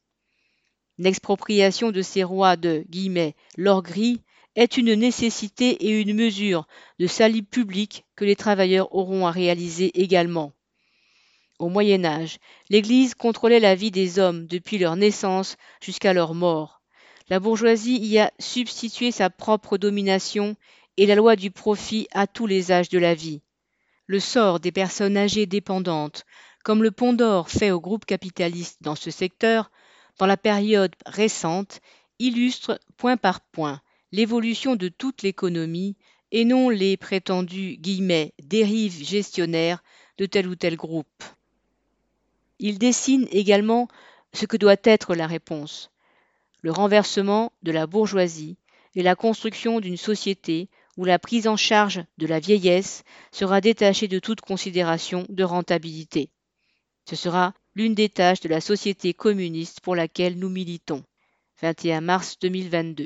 L'expropriation 0.97 1.91
de 1.91 2.01
ces 2.01 2.23
rois 2.23 2.55
de 2.55 2.85
l'or 3.57 3.83
gris 3.83 4.21
est 4.55 4.77
une 4.77 4.93
nécessité 4.95 5.85
et 5.85 6.01
une 6.01 6.15
mesure 6.15 6.67
de 6.99 7.07
salut 7.07 7.43
public 7.43 8.05
que 8.15 8.25
les 8.25 8.35
travailleurs 8.35 8.93
auront 8.95 9.27
à 9.27 9.31
réaliser 9.31 10.01
également. 10.01 10.53
Au 11.59 11.69
Moyen 11.69 12.05
Âge, 12.05 12.39
l'Église 12.69 13.15
contrôlait 13.15 13.59
la 13.59 13.75
vie 13.75 13.91
des 13.91 14.19
hommes 14.19 14.47
depuis 14.47 14.77
leur 14.77 14.95
naissance 14.95 15.57
jusqu'à 15.81 16.13
leur 16.13 16.33
mort. 16.33 16.81
La 17.29 17.39
bourgeoisie 17.39 17.97
y 17.97 18.19
a 18.19 18.31
substitué 18.39 19.11
sa 19.11 19.29
propre 19.29 19.77
domination 19.77 20.55
et 20.97 21.05
la 21.05 21.15
loi 21.15 21.35
du 21.35 21.51
profit 21.51 22.07
à 22.13 22.27
tous 22.27 22.47
les 22.47 22.71
âges 22.71 22.89
de 22.89 22.99
la 22.99 23.13
vie 23.13 23.41
le 24.07 24.19
sort 24.21 24.59
des 24.59 24.71
personnes 24.71 25.17
âgées 25.17 25.45
dépendantes, 25.45 26.25
comme 26.63 26.81
le 26.81 26.91
pont 26.91 27.13
d'or 27.13 27.49
fait 27.49 27.71
au 27.71 27.79
groupe 27.79 28.05
capitaliste 28.05 28.77
dans 28.81 28.95
ce 28.95 29.11
secteur, 29.11 29.69
dans 30.17 30.25
la 30.25 30.37
période 30.37 30.95
récente, 31.05 31.81
illustre 32.19 32.79
point 32.97 33.17
par 33.17 33.41
point 33.41 33.81
l'évolution 34.11 34.75
de 34.75 34.87
toute 34.87 35.21
l'économie 35.21 35.95
et 36.31 36.45
non 36.45 36.69
les 36.69 36.97
prétendues 36.97 37.77
dérives 38.39 39.03
gestionnaires 39.03 39.83
de 40.17 40.25
tel 40.25 40.47
ou 40.47 40.55
tel 40.55 40.75
groupe. 40.75 41.23
Il 42.59 42.79
dessine 42.79 43.27
également 43.31 43.87
ce 44.33 44.45
que 44.45 44.57
doit 44.57 44.77
être 44.83 45.15
la 45.15 45.27
réponse, 45.27 45.91
le 46.61 46.71
renversement 46.71 47.51
de 47.63 47.71
la 47.71 47.87
bourgeoisie 47.87 48.57
et 48.95 49.03
la 49.03 49.15
construction 49.15 49.79
d'une 49.79 49.97
société 49.97 50.69
où 50.97 51.05
la 51.05 51.19
prise 51.19 51.47
en 51.47 51.55
charge 51.55 52.03
de 52.17 52.25
la 52.25 52.39
vieillesse 52.39 53.03
sera 53.31 53.61
détachée 53.61 54.07
de 54.07 54.19
toute 54.19 54.41
considération 54.41 55.25
de 55.29 55.43
rentabilité. 55.43 56.31
Ce 57.05 57.15
sera 57.15 57.53
l'une 57.77 57.93
des 57.93 58.09
tâches 58.09 58.39
de 58.39 58.49
la 58.49 58.59
société 58.59 59.13
communiste 59.13 59.81
pour 59.81 59.95
laquelle 59.95 60.39
nous 60.39 60.49
militons. 60.49 61.03
21 61.61 62.01
mars 62.01 62.39
2022. 62.39 63.05